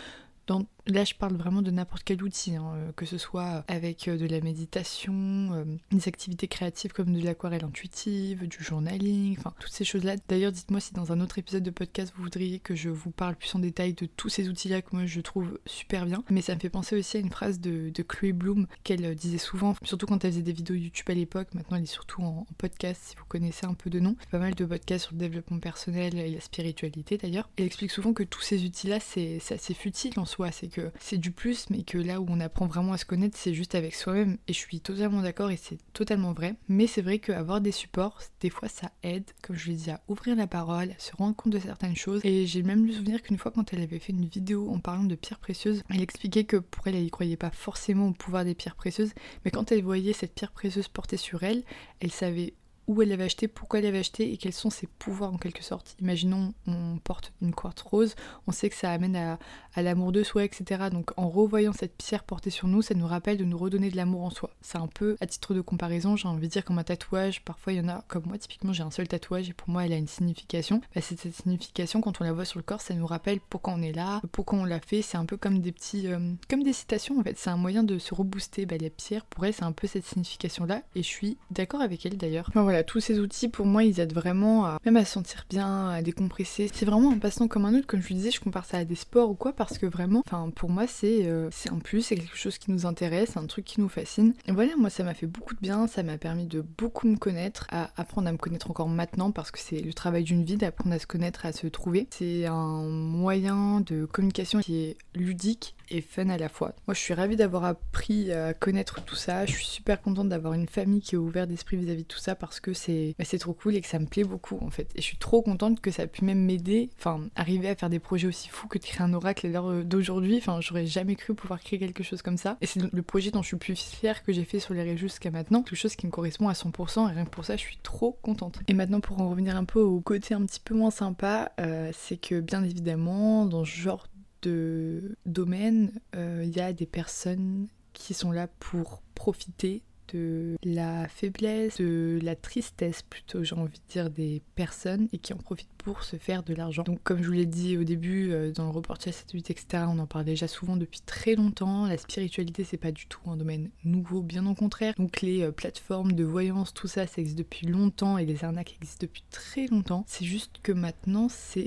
là, 0.87 1.05
je 1.05 1.15
parle 1.15 1.37
vraiment 1.37 1.63
de 1.63 1.71
n'importe 1.71 2.03
quel 2.05 2.23
outil, 2.23 2.57
hein, 2.57 2.73
euh, 2.75 2.93
que 2.93 3.07
ce 3.07 3.19
soit 3.19 3.65
avec 3.69 4.09
euh, 4.09 4.17
de 4.17 4.27
la 4.27 4.41
méditation, 4.41 5.13
euh, 5.53 5.65
des 5.91 6.09
activités 6.09 6.49
créatives 6.49 6.93
comme 6.93 7.13
de 7.13 7.25
l'aquarelle 7.25 7.65
intuitive, 7.65 8.47
du 8.47 8.63
journaling, 8.63 9.37
enfin 9.39 9.55
toutes 9.59 9.73
ces 9.73 9.85
choses-là. 9.85 10.17
D'ailleurs, 10.29 10.53
dites-moi 10.53 10.81
si 10.81 10.93
dans 10.93 11.13
un 11.13 11.21
autre 11.21 11.39
épisode 11.39 11.63
de 11.63 11.71
podcast 11.71 12.13
vous 12.17 12.25
voudriez 12.25 12.59
que 12.59 12.75
je 12.75 12.89
vous 12.89 13.11
parle 13.11 13.37
plus 13.37 13.55
en 13.55 13.59
détail 13.59 13.95
de 13.95 14.07
tous 14.07 14.29
ces 14.29 14.49
outils-là 14.49 14.83
que 14.83 14.89
moi 14.93 15.07
je 15.07 15.21
trouve 15.21 15.59
super 15.67 16.07
bien. 16.07 16.25
Mais 16.31 16.43
ça 16.43 16.55
me 16.55 16.61
fait 16.61 16.71
penser 16.71 16.97
aussi 16.97 17.17
à 17.17 17.21
une 17.21 17.31
phrase 17.31 17.61
de, 17.61 17.93
Chloé 18.03 18.33
Bloom 18.33 18.67
qu'elle 18.83 19.15
disait 19.15 19.39
souvent, 19.39 19.77
surtout 19.85 20.07
quand 20.07 20.25
elle 20.25 20.33
faisait 20.33 20.43
des 20.43 20.53
vidéos 20.53 20.75
YouTube 20.75 21.09
à 21.09 21.15
l'époque. 21.15 21.49
Maintenant, 21.55 21.77
elle 21.77 21.85
est 21.85 21.87
surtout 21.87 22.23
en, 22.23 22.47
podcast 22.59 23.01
si 23.05 23.17
vous 23.17 23.25
connaissez 23.29 23.67
un 23.67 23.75
peu 23.75 23.91
de 23.91 24.01
nom. 24.01 24.17
Pas 24.31 24.39
mal 24.39 24.55
de 24.55 24.65
podcasts 24.65 25.05
sur 25.05 25.15
le 25.15 25.19
développement 25.19 25.59
personnel 25.59 26.19
et 26.19 26.31
la 26.31 26.41
spiritualité 26.41 27.17
d'ailleurs. 27.17 27.49
Elle 27.57 27.67
explique 27.67 27.91
souvent 27.91 28.13
que 28.13 28.25
tous 28.25 28.41
ces 28.41 28.65
outils-là, 28.65 28.99
c'est 29.01 29.41
assez 29.51 29.75
futile 29.75 30.19
en 30.19 30.25
soi. 30.25 30.51
C'est 30.51 30.72
c'est 30.99 31.19
du 31.19 31.31
plus, 31.33 31.71
mais 31.71 31.83
que 31.83 31.99
là 31.99 32.21
où 32.21 32.27
on 32.29 32.41
apprend 32.41 32.67
vraiment 32.67 32.93
à 32.93 32.99
se 32.99 33.05
connaître, 33.05 33.37
c'est 33.39 33.55
juste 33.55 33.75
avec 33.75 33.95
soi-même. 33.95 34.39
Et 34.49 34.53
je 34.53 34.59
suis 34.59 34.81
totalement 34.81 35.23
d'accord 35.23 35.51
et 35.51 35.57
c'est 35.57 35.79
totalement 35.93 36.33
vrai. 36.33 36.55
Mais 36.69 36.87
c'est 36.87 37.03
vrai 37.03 37.19
qu'avoir 37.19 37.61
des 37.61 37.73
supports, 37.73 38.21
des 38.41 38.51
fois 38.51 38.69
ça 38.69 38.91
aide, 39.03 39.31
comme 39.43 39.57
je 39.57 39.69
l'ai 39.69 39.77
dit, 39.77 39.91
à 39.91 40.01
ouvrir 40.09 40.37
la 40.37 40.47
parole, 40.47 40.91
à 40.91 40.99
se 40.99 41.15
rendre 41.17 41.37
compte 41.37 41.53
de 41.53 41.59
certaines 41.59 41.97
choses. 41.97 42.21
Et 42.25 42.47
j'ai 42.47 42.63
même 42.63 42.87
le 42.87 42.93
souvenir 42.93 43.23
qu'une 43.23 43.39
fois, 43.39 43.51
quand 43.51 43.73
elle 43.73 43.83
avait 43.83 43.99
fait 43.99 44.13
une 44.13 44.27
vidéo 44.27 44.71
en 44.71 44.79
parlant 44.79 45.05
de 45.05 45.15
pierres 45.15 45.39
précieuses, 45.39 45.83
elle 45.91 46.01
expliquait 46.01 46.45
que 46.45 46.57
pour 46.57 46.87
elle, 46.87 46.97
elle 46.97 47.05
y 47.05 47.11
croyait 47.11 47.37
pas 47.37 47.51
forcément 47.51 48.09
au 48.09 48.13
pouvoir 48.13 48.45
des 48.45 48.55
pierres 48.55 48.77
précieuses, 48.77 49.13
mais 49.45 49.51
quand 49.51 49.73
elle 49.73 49.83
voyait 49.83 50.13
cette 50.13 50.35
pierre 50.35 50.53
précieuse 50.53 50.89
portée 50.89 51.17
sur 51.17 51.43
elle, 51.43 51.63
elle 52.01 52.13
savait 52.13 52.55
où 52.89 53.01
elle 53.03 53.09
l'avait 53.09 53.25
acheté, 53.25 53.49
pourquoi 53.49 53.79
elle 53.79 53.85
l'avait 53.85 53.99
acheté 53.99 54.33
et 54.33 54.37
quels 54.37 54.53
sont 54.53 54.71
ses 54.71 54.87
pouvoirs 54.87 55.33
en 55.33 55.39
quelque 55.39 55.63
sorte. 55.63 55.97
Imaginons 56.01 56.55
on 56.67 56.99
porte 56.99 57.33
une 57.41 57.55
quartz 57.55 57.83
rose, 57.83 58.15
on 58.47 58.53
sait 58.53 58.69
que 58.69 58.77
ça 58.77 58.91
amène 58.91 59.17
à, 59.17 59.39
l'amour 59.77 60.13
de 60.13 60.23
soi, 60.23 60.45
etc. 60.45 60.89
Donc 60.91 61.13
en 61.17 61.29
revoyant 61.29 61.73
cette 61.73 61.97
pierre 61.97 62.25
portée 62.25 62.51
sur 62.51 62.69
nous, 62.69 62.83
ça 62.83 62.95
nous 62.95 63.07
rappelle 63.07 63.37
de 63.37 63.45
nous 63.45 63.59
redonner 63.59 63.91
de 63.91 63.97
l'amour 63.97 64.25
en 64.25 64.31
soi. 64.31 64.51
C'est 64.61 64.79
un 64.79 64.89
peu 64.89 65.17
à 65.21 65.27
titre 65.27 65.55
de 65.55 65.61
comparaison, 65.61 66.17
j'ai 66.17 66.29
envie 66.29 66.49
de 66.49 66.53
dire 66.53 66.65
comme 66.65 66.79
un 66.79 66.85
tatouage, 66.85 67.43
parfois 67.43 67.73
il 67.73 67.77
y 67.77 67.81
en 67.81 67.89
a, 67.89 68.05
comme 68.09 68.27
moi 68.27 68.39
typiquement 68.39 68.73
j'ai 68.73 68.83
un 68.83 68.91
seul 68.91 69.09
tatouage 69.09 69.49
et 69.49 69.53
pour 69.53 69.69
moi 69.69 69.85
elle 69.87 69.93
a 69.93 69.97
une 69.97 70.09
signification. 70.09 70.81
Bah, 70.95 71.01
cette 71.01 71.21
signification 71.33 72.01
quand 72.01 72.21
on 72.21 72.25
la 72.25 72.33
voit 72.33 72.45
sur 72.45 72.59
le 72.59 72.65
corps, 72.65 72.81
ça 72.81 72.95
nous 72.95 73.07
rappelle 73.07 73.41
pourquoi 73.41 73.75
on 73.75 73.83
est 73.83 73.93
là, 73.93 74.21
pourquoi 74.33 74.59
on 74.59 74.65
l'a 74.65 74.81
fait, 74.81 75.03
c'est 75.03 75.17
un 75.17 75.27
peu 75.27 75.37
comme 75.37 75.61
des 75.61 75.73
petits, 75.73 76.09
euh, 76.09 76.33
comme 76.49 76.63
des 76.63 76.73
citations 76.73 77.19
en 77.19 77.23
fait, 77.23 77.39
c'est 77.39 77.51
un 77.51 77.57
moyen 77.57 77.85
de 77.85 77.99
se 77.99 78.15
rebooster. 78.15 78.67
Bah, 78.67 78.77
les 78.77 78.91
pierres 78.91 79.25
pour 79.27 79.45
elle 79.47 79.55
c'est 79.55 79.65
un 79.65 79.73
peu 79.73 79.87
cette 79.87 80.05
signification 80.05 80.65
là 80.65 80.83
et 80.95 81.03
je 81.03 81.09
suis 81.09 81.39
d'accord 81.51 81.81
avec 81.81 82.05
elle 82.07 82.17
d'ailleurs 82.17 82.51
voilà, 82.63 82.72
tous 82.83 83.01
ces 83.01 83.19
outils 83.19 83.49
pour 83.49 83.67
moi 83.67 83.85
ils 83.85 84.01
aident 84.01 84.15
vraiment 84.15 84.65
à 84.65 84.79
même 84.85 84.97
à 84.97 85.05
se 85.05 85.13
sentir 85.13 85.45
bien, 85.49 85.91
à 85.91 86.03
décompresser. 86.03 86.71
C'est 86.73 86.87
vraiment 86.87 87.13
un 87.13 87.19
passe-temps 87.19 87.49
comme 87.49 87.65
un 87.65 87.75
autre, 87.75 87.87
comme 87.87 88.01
je 88.01 88.09
vous 88.09 88.15
disais, 88.15 88.31
je 88.31 88.41
compare 88.41 88.65
ça 88.65 88.79
à 88.79 88.85
des 88.85 88.95
sports 88.95 89.31
ou 89.31 89.35
quoi 89.35 89.53
parce 89.53 89.79
que 89.79 89.87
vraiment, 89.87 90.23
pour 90.55 90.71
moi 90.71 90.87
c'est 90.87 91.27
euh, 91.27 91.49
c'est 91.51 91.71
un 91.71 91.79
plus, 91.79 92.03
c'est 92.03 92.17
quelque 92.17 92.37
chose 92.37 92.59
qui 92.59 92.71
nous 92.71 92.87
intéresse, 92.87 93.37
un 93.37 93.47
truc 93.47 93.65
qui 93.65 93.81
nous 93.81 93.89
fascine. 93.89 94.35
Et 94.47 94.53
voilà, 94.53 94.73
moi 94.77 94.91
ça 94.91 95.05
m'a 95.05 95.15
fait 95.15 95.27
beaucoup 95.27 95.55
de 95.55 95.61
bien, 95.61 95.87
ça 95.87 96.03
m'a 96.03 96.19
permis 96.19 96.47
de 96.47 96.61
beaucoup 96.61 97.07
me 97.07 97.17
connaître, 97.17 97.67
à 97.71 97.91
apprendre 97.97 98.29
à 98.29 98.33
me 98.33 98.39
connaître 98.39 98.71
encore 98.71 98.89
maintenant 98.89 99.31
parce 99.31 99.51
que 99.51 99.59
c'est 99.59 99.81
le 99.81 99.93
travail 99.93 100.25
d'une 100.25 100.45
vie 100.45 100.57
d'apprendre 100.57 100.95
à 100.95 100.99
se 100.99 101.07
connaître, 101.07 101.47
à 101.47 101.53
se 101.53 101.67
trouver. 101.67 102.07
C'est 102.11 102.47
un 102.47 102.83
moyen 102.83 103.81
de 103.81 104.05
communication 104.05 104.61
qui 104.61 104.85
est 104.85 104.97
ludique 105.15 105.75
et 105.93 106.01
fun 106.01 106.29
à 106.29 106.39
la 106.39 106.49
fois. 106.49 106.75
Moi 106.87 106.95
je 106.95 107.01
suis 107.01 107.15
ravie 107.15 107.37
d'avoir 107.37 107.65
appris 107.65 108.33
à 108.33 108.55
connaître 108.55 109.05
tout 109.05 109.15
ça, 109.15 109.47
je 109.47 109.53
suis 109.53 109.67
super 109.67 110.01
contente 110.01 110.29
d'avoir 110.29 110.55
une 110.55 110.69
famille 110.69 111.01
qui 111.01 111.15
est 111.15 111.19
ouverte 111.19 111.49
d'esprit 111.49 111.77
vis-à-vis 111.77 112.03
de 112.03 112.09
tout 112.09 112.19
ça 112.19 112.35
parce 112.35 112.61
que 112.61 112.73
c'est 112.73 113.15
bah, 113.19 113.25
c'est 113.25 113.39
trop 113.39 113.53
cool 113.53 113.77
et 113.77 113.81
que 113.81 113.87
ça 113.87 113.99
me 113.99 114.07
plaît 114.07 114.25
beaucoup 114.25 114.59
en 114.61 114.71
fait. 114.71 114.89
Et 114.95 115.01
je 115.01 115.07
suis 115.07 115.17
trop 115.17 115.43
contente 115.43 115.81
que 115.81 115.91
ça 115.91 116.03
a 116.03 116.07
pu 116.07 116.25
même 116.25 116.45
m'aider, 116.45 116.91
enfin 116.99 117.21
arriver 117.37 117.69
à 117.69 117.77
faire 117.77 117.91
des 117.91 117.99
projets 117.99 118.29
aussi 118.29 118.49
fous 118.49 118.69
que 118.69 118.79
de 118.79 118.85
créer 118.85 119.03
un 119.03 119.13
oracle 119.13 119.47
à 119.47 119.51
l'heure 119.51 119.85
d'aujourd'hui. 119.85 120.37
Enfin 120.39 120.61
j'aurais 120.61 120.87
jamais 120.87 121.15
cru 121.15 121.35
pouvoir 121.35 121.61
créer 121.61 121.79
quelque 121.79 122.03
chose 122.03 122.23
comme 122.23 122.37
ça. 122.37 122.57
Et 122.61 122.67
c'est 122.67 122.81
le 122.93 123.03
projet 123.03 123.31
dont 123.31 123.43
je 123.43 123.49
suis 123.49 123.57
plus 123.57 123.79
fière 123.79 124.23
que 124.23 124.33
j'ai 124.33 124.45
fait 124.45 124.59
sur 124.59 124.75
les 124.75 124.83
réseaux 124.83 125.03
jusqu'à 125.03 125.31
maintenant, 125.31 125.63
quelque 125.63 125.77
chose 125.77 125.97
qui 125.97 126.07
me 126.07 126.13
correspond 126.13 126.49
à 126.49 126.53
100% 126.53 127.11
et 127.11 127.15
rien 127.15 127.25
que 127.25 127.31
pour 127.31 127.45
ça 127.45 127.57
je 127.57 127.63
suis 127.63 127.79
trop 127.83 128.19
contente. 128.23 128.61
Et 128.69 128.75
maintenant 128.75 129.01
pour 129.01 129.21
en 129.21 129.31
revenir 129.31 129.57
un 129.57 129.65
peu 129.65 129.81
au 129.81 130.01
côté 130.01 130.35
un 130.35 130.45
petit 130.45 130.61
peu 130.61 130.75
moins 130.75 130.91
sympa, 130.91 131.53
euh, 131.61 131.91
c'est 131.93 132.17
que 132.17 132.41
bien 132.41 132.63
évidemment 132.65 133.47
dans 133.47 133.65
ce 133.65 133.71
genre 133.71 134.07
de 134.43 135.17
domaine, 135.27 135.93
euh, 136.15 136.43
il 136.45 136.55
y 136.55 136.61
a 136.61 136.73
des 136.73 136.87
personnes 136.87 137.69
qui 137.93 138.15
sont 138.15 138.33
là 138.33 138.49
pour 138.59 139.03
profiter 139.15 139.83
de 140.13 140.57
la 140.63 141.09
faiblesse, 141.09 141.79
de 141.79 142.19
la 142.23 142.37
tristesse 142.37 143.03
plutôt, 143.03 143.45
j'ai 143.45 143.55
envie 143.55 143.79
de 143.79 143.93
dire, 143.93 144.11
des 144.11 144.43
personnes 144.55 145.09
et 145.13 145.19
qui 145.19 145.33
en 145.33 145.39
profitent 145.39 145.69
pour 145.83 146.05
se 146.05 146.17
faire 146.17 146.43
de 146.43 146.55
l'argent. 146.55 146.83
Donc 146.83 147.03
comme 147.03 147.23
je 147.23 147.27
vous 147.27 147.33
l'ai 147.33 147.47
dit 147.47 147.77
au 147.77 147.85
début 147.85 148.33
euh, 148.33 148.53
dans 148.53 148.65
le 148.65 148.71
reportage 148.71 149.15
7-8 149.15 149.51
etc, 149.51 149.85
on 149.89 149.99
en 149.99 150.07
parle 150.07 150.25
déjà 150.25 150.49
souvent 150.49 150.77
depuis 150.77 151.01
très 151.01 151.35
longtemps. 151.35 151.87
La 151.87 151.99
spiritualité 151.99 152.65
c'est 152.65 152.77
pas 152.77 152.93
du 152.93 153.07
tout 153.07 153.21
un 153.31 153.37
domaine 153.37 153.71
nouveau, 153.85 154.23
bien 154.23 154.47
au 154.47 154.55
contraire. 154.55 154.95
Donc 154.97 155.21
les 155.21 155.43
euh, 155.43 155.53
plateformes 155.53 156.13
de 156.13 156.25
voyance, 156.25 156.73
tout 156.73 156.89
ça, 156.89 157.07
ça 157.07 157.21
existe 157.21 157.39
depuis 157.39 157.67
longtemps 157.67 158.19
et 158.19 158.27
les 158.27 158.45
arnaques 158.45 158.75
existent 158.75 159.07
depuis 159.07 159.25
très 159.31 159.67
longtemps. 159.67 160.05
C'est 160.07 160.25
juste 160.25 160.61
que 160.63 160.73
maintenant 160.73 161.29
c'est 161.29 161.61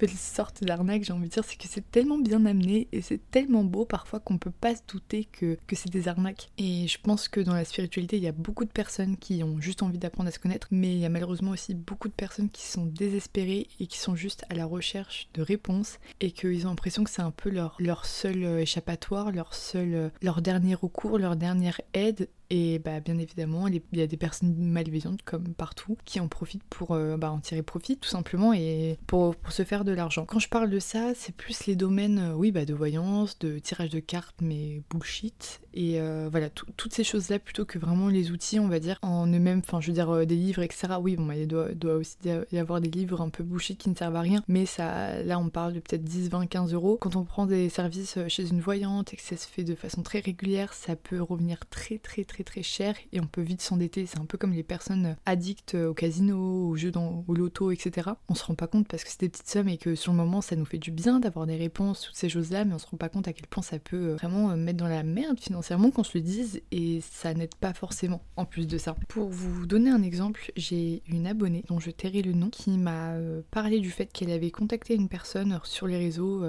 nouvelle 0.00 0.16
sorte 0.16 0.62
d'arnaque, 0.62 1.04
j'ai 1.04 1.12
envie 1.12 1.28
de 1.28 1.32
dire, 1.32 1.44
c'est 1.44 1.56
que 1.56 1.68
c'est 1.68 1.90
tellement 1.90 2.18
bien 2.18 2.44
amené 2.46 2.88
et 2.92 3.00
c'est 3.00 3.20
tellement 3.30 3.64
beau 3.64 3.84
parfois 3.84 4.20
qu'on 4.20 4.38
peut 4.38 4.50
pas 4.50 4.74
se 4.76 4.82
douter 4.86 5.24
que, 5.24 5.56
que 5.66 5.76
c'est 5.76 5.90
des 5.90 6.08
arnaques. 6.08 6.50
Et 6.58 6.86
je 6.86 6.98
pense 7.00 7.28
que 7.28 7.40
dans 7.40 7.54
la 7.54 7.64
spiritualité, 7.64 8.16
il 8.16 8.22
y 8.22 8.28
a 8.28 8.32
beaucoup 8.32 8.64
de 8.64 8.70
personnes 8.70 9.16
qui 9.16 9.42
ont 9.42 9.60
juste 9.60 9.82
envie 9.82 9.98
d'apprendre 9.98 10.28
à 10.28 10.32
se 10.32 10.38
connaître, 10.38 10.68
mais 10.70 10.92
il 10.92 10.98
y 10.98 11.06
a 11.06 11.08
malheureusement 11.08 11.52
aussi 11.52 11.74
beaucoup 11.74 12.08
de 12.08 12.14
personnes 12.14 12.50
qui 12.50 12.66
sont 12.66 12.86
désespérées 12.86 13.53
et 13.80 13.86
qui 13.86 13.98
sont 13.98 14.14
juste 14.14 14.44
à 14.50 14.54
la 14.54 14.66
recherche 14.66 15.28
de 15.34 15.42
réponses 15.42 15.98
et 16.20 16.30
qu'ils 16.30 16.66
ont 16.66 16.70
l'impression 16.70 17.04
que 17.04 17.10
c'est 17.10 17.22
un 17.22 17.30
peu 17.30 17.50
leur, 17.50 17.76
leur 17.78 18.04
seul 18.06 18.44
euh, 18.44 18.60
échappatoire, 18.60 19.32
leur 19.32 19.54
seul 19.54 19.94
euh, 19.94 20.08
leur 20.22 20.42
dernier 20.42 20.74
recours, 20.74 21.18
leur 21.18 21.36
dernière 21.36 21.80
aide 21.92 22.28
et 22.50 22.78
bah, 22.78 23.00
bien 23.00 23.18
évidemment, 23.18 23.66
il 23.68 23.80
y 23.92 24.02
a 24.02 24.06
des 24.06 24.16
personnes 24.16 24.54
malveillantes 24.54 25.22
comme 25.22 25.54
partout 25.54 25.96
qui 26.04 26.20
en 26.20 26.28
profitent 26.28 26.64
pour 26.64 26.92
euh, 26.92 27.16
bah, 27.16 27.30
en 27.30 27.38
tirer 27.38 27.62
profit 27.62 27.96
tout 27.96 28.08
simplement 28.08 28.52
et 28.52 28.98
pour, 29.06 29.34
pour 29.36 29.52
se 29.52 29.64
faire 29.64 29.84
de 29.84 29.92
l'argent. 29.92 30.26
Quand 30.26 30.38
je 30.38 30.48
parle 30.48 30.70
de 30.70 30.78
ça, 30.78 31.12
c'est 31.14 31.34
plus 31.34 31.66
les 31.66 31.76
domaines 31.76 32.18
euh, 32.18 32.34
oui, 32.34 32.52
bah, 32.52 32.64
de 32.64 32.74
voyance, 32.74 33.38
de 33.38 33.58
tirage 33.58 33.90
de 33.90 34.00
cartes, 34.00 34.36
mais 34.42 34.82
bullshit. 34.90 35.60
Et 35.72 36.00
euh, 36.00 36.28
voilà, 36.30 36.50
toutes 36.50 36.92
ces 36.92 37.02
choses-là 37.02 37.38
plutôt 37.38 37.64
que 37.64 37.78
vraiment 37.78 38.08
les 38.08 38.30
outils, 38.30 38.60
on 38.60 38.68
va 38.68 38.78
dire, 38.78 38.98
en 39.02 39.26
eux-mêmes, 39.26 39.62
enfin 39.64 39.80
je 39.80 39.88
veux 39.88 39.94
dire 39.94 40.26
des 40.26 40.36
livres, 40.36 40.62
etc. 40.62 40.94
Oui, 41.00 41.16
bon, 41.16 41.26
bah, 41.26 41.36
il 41.36 41.48
doit, 41.48 41.72
doit, 41.72 41.94
aussi 41.94 42.16
y 42.52 42.58
avoir 42.58 42.80
des 42.80 42.90
livres 42.90 43.20
un 43.20 43.30
peu 43.30 43.42
bullshit 43.42 43.78
qui 43.78 43.90
ne 43.90 43.94
servent 43.96 44.16
à 44.16 44.20
rien, 44.20 44.44
mais 44.46 44.66
ça, 44.66 45.22
là 45.22 45.38
on 45.38 45.48
parle 45.48 45.72
de 45.72 45.80
peut-être 45.80 46.04
10, 46.04 46.28
20, 46.28 46.46
15 46.46 46.74
euros. 46.74 46.98
Quand 47.00 47.16
on 47.16 47.24
prend 47.24 47.46
des 47.46 47.68
services 47.68 48.18
chez 48.28 48.48
une 48.48 48.60
voyante 48.60 49.12
et 49.12 49.16
que 49.16 49.22
ça 49.22 49.36
se 49.36 49.48
fait 49.48 49.64
de 49.64 49.74
façon 49.74 50.02
très 50.02 50.20
régulière, 50.20 50.72
ça 50.74 50.94
peut 50.94 51.20
revenir 51.20 51.66
très 51.68 51.98
très 51.98 52.24
très 52.24 52.33
très 52.42 52.62
cher 52.62 52.96
et 53.12 53.20
on 53.20 53.26
peut 53.26 53.42
vite 53.42 53.62
s'endetter. 53.62 54.06
C'est 54.06 54.18
un 54.18 54.24
peu 54.24 54.38
comme 54.38 54.52
les 54.52 54.62
personnes 54.62 55.16
addictes 55.26 55.74
au 55.74 55.94
casino, 55.94 56.68
aux 56.68 56.76
jeux 56.76 56.90
dans, 56.90 57.24
au 57.28 57.34
loto, 57.34 57.70
etc. 57.70 58.10
On 58.28 58.34
se 58.34 58.44
rend 58.44 58.54
pas 58.54 58.66
compte 58.66 58.88
parce 58.88 59.04
que 59.04 59.10
c'est 59.10 59.20
des 59.20 59.28
petites 59.28 59.48
sommes 59.48 59.68
et 59.68 59.78
que 59.78 59.94
sur 59.94 60.12
le 60.12 60.18
moment 60.18 60.40
ça 60.40 60.56
nous 60.56 60.64
fait 60.64 60.78
du 60.78 60.90
bien 60.90 61.20
d'avoir 61.20 61.46
des 61.46 61.56
réponses, 61.56 62.02
toutes 62.02 62.16
ces 62.16 62.28
choses-là, 62.28 62.64
mais 62.64 62.74
on 62.74 62.78
se 62.78 62.86
rend 62.86 62.96
pas 62.96 63.08
compte 63.08 63.28
à 63.28 63.32
quel 63.32 63.46
point 63.46 63.62
ça 63.62 63.78
peut 63.78 63.96
euh, 63.96 64.14
vraiment 64.14 64.50
euh, 64.50 64.56
mettre 64.56 64.78
dans 64.78 64.88
la 64.88 65.02
merde 65.02 65.38
financièrement 65.38 65.90
qu'on 65.90 66.04
se 66.04 66.16
le 66.18 66.22
dise 66.22 66.60
et 66.72 67.00
ça 67.02 67.34
n'aide 67.34 67.54
pas 67.54 67.74
forcément 67.74 68.22
en 68.36 68.44
plus 68.44 68.66
de 68.66 68.78
ça. 68.78 68.96
Pour 69.08 69.28
vous 69.28 69.66
donner 69.66 69.90
un 69.90 70.02
exemple, 70.02 70.50
j'ai 70.56 71.02
une 71.06 71.26
abonnée 71.26 71.64
dont 71.68 71.78
je 71.78 71.90
tairai 71.90 72.22
le 72.22 72.32
nom 72.32 72.50
qui 72.50 72.70
m'a 72.70 73.12
euh, 73.12 73.42
parlé 73.50 73.80
du 73.80 73.90
fait 73.90 74.06
qu'elle 74.06 74.30
avait 74.30 74.50
contacté 74.50 74.94
une 74.94 75.08
personne 75.08 75.60
sur 75.64 75.86
les 75.86 75.98
réseaux 75.98 76.42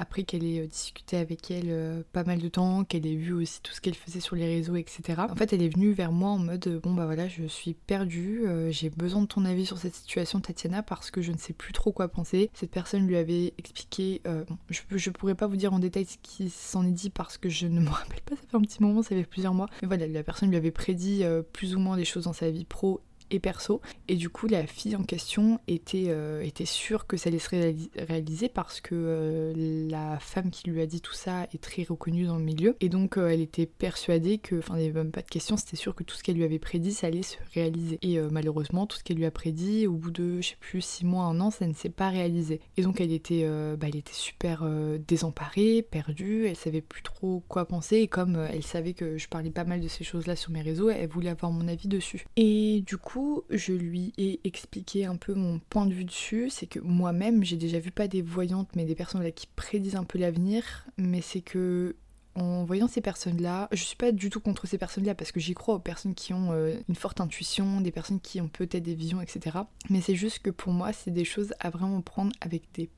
après 0.00 0.22
qu'elle 0.22 0.44
ait 0.44 0.60
euh, 0.60 0.66
discuté 0.66 1.18
avec 1.18 1.50
elle 1.50 1.66
euh, 1.68 2.02
pas 2.12 2.24
mal 2.24 2.40
de 2.40 2.48
temps, 2.48 2.84
qu'elle 2.84 3.06
ait 3.06 3.14
vu 3.14 3.34
aussi 3.34 3.60
tout 3.60 3.72
ce 3.72 3.82
qu'elle 3.82 3.94
faisait 3.94 4.20
sur 4.20 4.34
les 4.34 4.46
réseaux, 4.46 4.76
etc. 4.76 5.20
En 5.28 5.36
fait, 5.36 5.52
elle 5.52 5.62
est 5.62 5.68
venue 5.68 5.92
vers 5.92 6.10
moi 6.10 6.30
en 6.30 6.38
mode 6.38 6.66
euh, 6.66 6.80
bon 6.80 6.94
bah 6.94 7.04
voilà, 7.04 7.28
je 7.28 7.44
suis 7.44 7.74
perdue, 7.74 8.44
j'ai 8.70 8.88
besoin 8.88 9.22
de 9.22 9.26
ton 9.26 9.44
avis 9.44 9.66
sur 9.66 9.76
cette 9.76 9.94
situation, 9.94 10.40
Tatiana, 10.40 10.82
parce 10.82 11.10
que 11.10 11.20
je 11.20 11.32
ne 11.32 11.36
sais 11.36 11.52
plus 11.52 11.72
trop 11.72 11.92
quoi 11.92 12.08
penser. 12.08 12.50
Cette 12.54 12.70
personne 12.70 13.06
lui 13.06 13.16
avait 13.16 13.52
expliqué, 13.58 14.22
je, 14.70 14.80
je 14.90 15.10
pourrais 15.10 15.34
pas 15.34 15.46
vous 15.46 15.56
dire 15.56 15.74
en 15.74 15.78
détail 15.78 16.06
ce 16.06 16.16
qui 16.22 16.48
s'en 16.48 16.86
est 16.86 16.92
dit 16.92 17.10
parce 17.10 17.36
que 17.36 17.48
je 17.48 17.66
ne 17.66 17.80
me 17.80 17.88
rappelle 17.90 18.20
pas, 18.22 18.36
ça 18.36 18.42
fait 18.48 18.56
un 18.56 18.62
petit 18.62 18.82
moment, 18.82 19.02
ça 19.02 19.10
fait 19.10 19.24
plusieurs 19.24 19.54
mois. 19.54 19.68
Mais 19.82 19.88
voilà, 19.88 20.06
la 20.06 20.22
personne 20.22 20.48
lui 20.48 20.56
avait 20.56 20.70
prédit 20.70 21.22
plus 21.52 21.74
ou 21.76 21.78
moins 21.78 21.96
des 21.96 22.06
choses 22.06 22.24
dans 22.24 22.32
sa 22.32 22.50
vie 22.50 22.64
pro 22.64 23.00
et 23.30 23.38
perso. 23.40 23.80
Et 24.08 24.16
du 24.16 24.28
coup, 24.28 24.46
la 24.46 24.66
fille 24.66 24.96
en 24.96 25.02
question 25.02 25.60
était, 25.68 26.06
euh, 26.08 26.42
était 26.42 26.64
sûre 26.64 27.06
que 27.06 27.16
ça 27.16 27.28
allait 27.28 27.38
se 27.38 27.50
réaliser 27.50 28.48
parce 28.48 28.80
que 28.80 28.94
euh, 28.94 29.88
la 29.88 30.18
femme 30.18 30.50
qui 30.50 30.70
lui 30.70 30.80
a 30.80 30.86
dit 30.86 31.00
tout 31.00 31.14
ça 31.14 31.44
est 31.52 31.62
très 31.62 31.84
reconnue 31.84 32.26
dans 32.26 32.38
le 32.38 32.44
milieu. 32.44 32.76
Et 32.80 32.88
donc, 32.88 33.16
euh, 33.16 33.28
elle 33.28 33.40
était 33.40 33.66
persuadée 33.66 34.38
que, 34.38 34.58
enfin, 34.58 34.74
il 34.76 34.82
n'y 34.82 34.88
avait 34.88 35.00
même 35.00 35.12
pas 35.12 35.22
de 35.22 35.28
question, 35.28 35.56
c'était 35.56 35.76
sûr 35.76 35.94
que 35.94 36.02
tout 36.02 36.16
ce 36.16 36.22
qu'elle 36.22 36.36
lui 36.36 36.44
avait 36.44 36.58
prédit, 36.58 36.92
ça 36.92 37.06
allait 37.06 37.22
se 37.22 37.36
réaliser. 37.54 37.98
Et 38.02 38.18
malheureusement, 38.30 38.86
tout 38.86 38.98
ce 38.98 39.04
qu'elle 39.04 39.16
lui 39.16 39.26
a 39.26 39.30
prédit, 39.30 39.86
au 39.86 39.92
bout 39.92 40.10
de, 40.10 40.40
je 40.40 40.48
sais 40.48 40.56
plus, 40.60 40.80
six 40.80 41.04
mois, 41.04 41.24
un 41.24 41.40
an, 41.40 41.50
ça 41.50 41.66
ne 41.66 41.74
s'est 41.74 41.88
pas 41.88 42.08
réalisé. 42.08 42.60
Et 42.76 42.82
donc, 42.82 43.00
elle 43.00 43.12
était, 43.12 43.46
bah, 43.76 43.86
elle 43.88 43.96
était 43.96 44.12
super 44.12 44.64
désemparée, 45.06 45.82
perdue, 45.82 46.46
elle 46.46 46.56
savait 46.56 46.80
plus 46.80 47.02
trop 47.02 47.42
quoi 47.48 47.66
penser. 47.66 47.96
Et 47.96 48.08
comme 48.08 48.36
elle 48.36 48.62
savait 48.62 48.94
que 48.94 49.18
je 49.18 49.28
parlais 49.28 49.50
pas 49.50 49.64
mal 49.64 49.80
de 49.80 49.88
ces 49.88 50.04
choses-là 50.04 50.36
sur 50.36 50.50
mes 50.50 50.62
réseaux, 50.62 50.90
elle 50.90 51.08
voulait 51.08 51.30
avoir 51.30 51.52
mon 51.52 51.68
avis 51.68 51.88
dessus. 51.88 52.24
Et 52.36 52.82
du 52.86 52.96
coup, 52.96 53.19
je 53.50 53.72
lui 53.72 54.12
ai 54.18 54.40
expliqué 54.44 55.04
un 55.06 55.16
peu 55.16 55.34
mon 55.34 55.60
point 55.70 55.86
de 55.86 55.94
vue 55.94 56.04
dessus. 56.04 56.50
C'est 56.50 56.66
que 56.66 56.78
moi-même, 56.78 57.44
j'ai 57.44 57.56
déjà 57.56 57.78
vu 57.78 57.90
pas 57.90 58.08
des 58.08 58.22
voyantes, 58.22 58.70
mais 58.76 58.84
des 58.84 58.94
personnes 58.94 59.22
là 59.22 59.30
qui 59.30 59.46
prédisent 59.46 59.96
un 59.96 60.04
peu 60.04 60.18
l'avenir. 60.18 60.86
Mais 60.96 61.20
c'est 61.20 61.40
que 61.40 61.96
en 62.36 62.64
voyant 62.64 62.86
ces 62.86 63.00
personnes-là, 63.00 63.68
je 63.72 63.82
suis 63.82 63.96
pas 63.96 64.12
du 64.12 64.30
tout 64.30 64.40
contre 64.40 64.66
ces 64.66 64.78
personnes-là 64.78 65.14
parce 65.14 65.32
que 65.32 65.40
j'y 65.40 65.54
crois 65.54 65.74
aux 65.74 65.80
personnes 65.80 66.14
qui 66.14 66.32
ont 66.32 66.52
euh, 66.52 66.76
une 66.88 66.94
forte 66.94 67.20
intuition, 67.20 67.80
des 67.80 67.90
personnes 67.90 68.20
qui 68.20 68.40
ont 68.40 68.48
peut-être 68.48 68.84
des 68.84 68.94
visions, 68.94 69.20
etc. 69.20 69.58
Mais 69.88 70.00
c'est 70.00 70.14
juste 70.14 70.38
que 70.40 70.50
pour 70.50 70.72
moi, 70.72 70.92
c'est 70.92 71.10
des 71.10 71.24
choses 71.24 71.52
à 71.58 71.70
vraiment 71.70 72.00
prendre 72.00 72.32
avec 72.40 72.62
des 72.74 72.88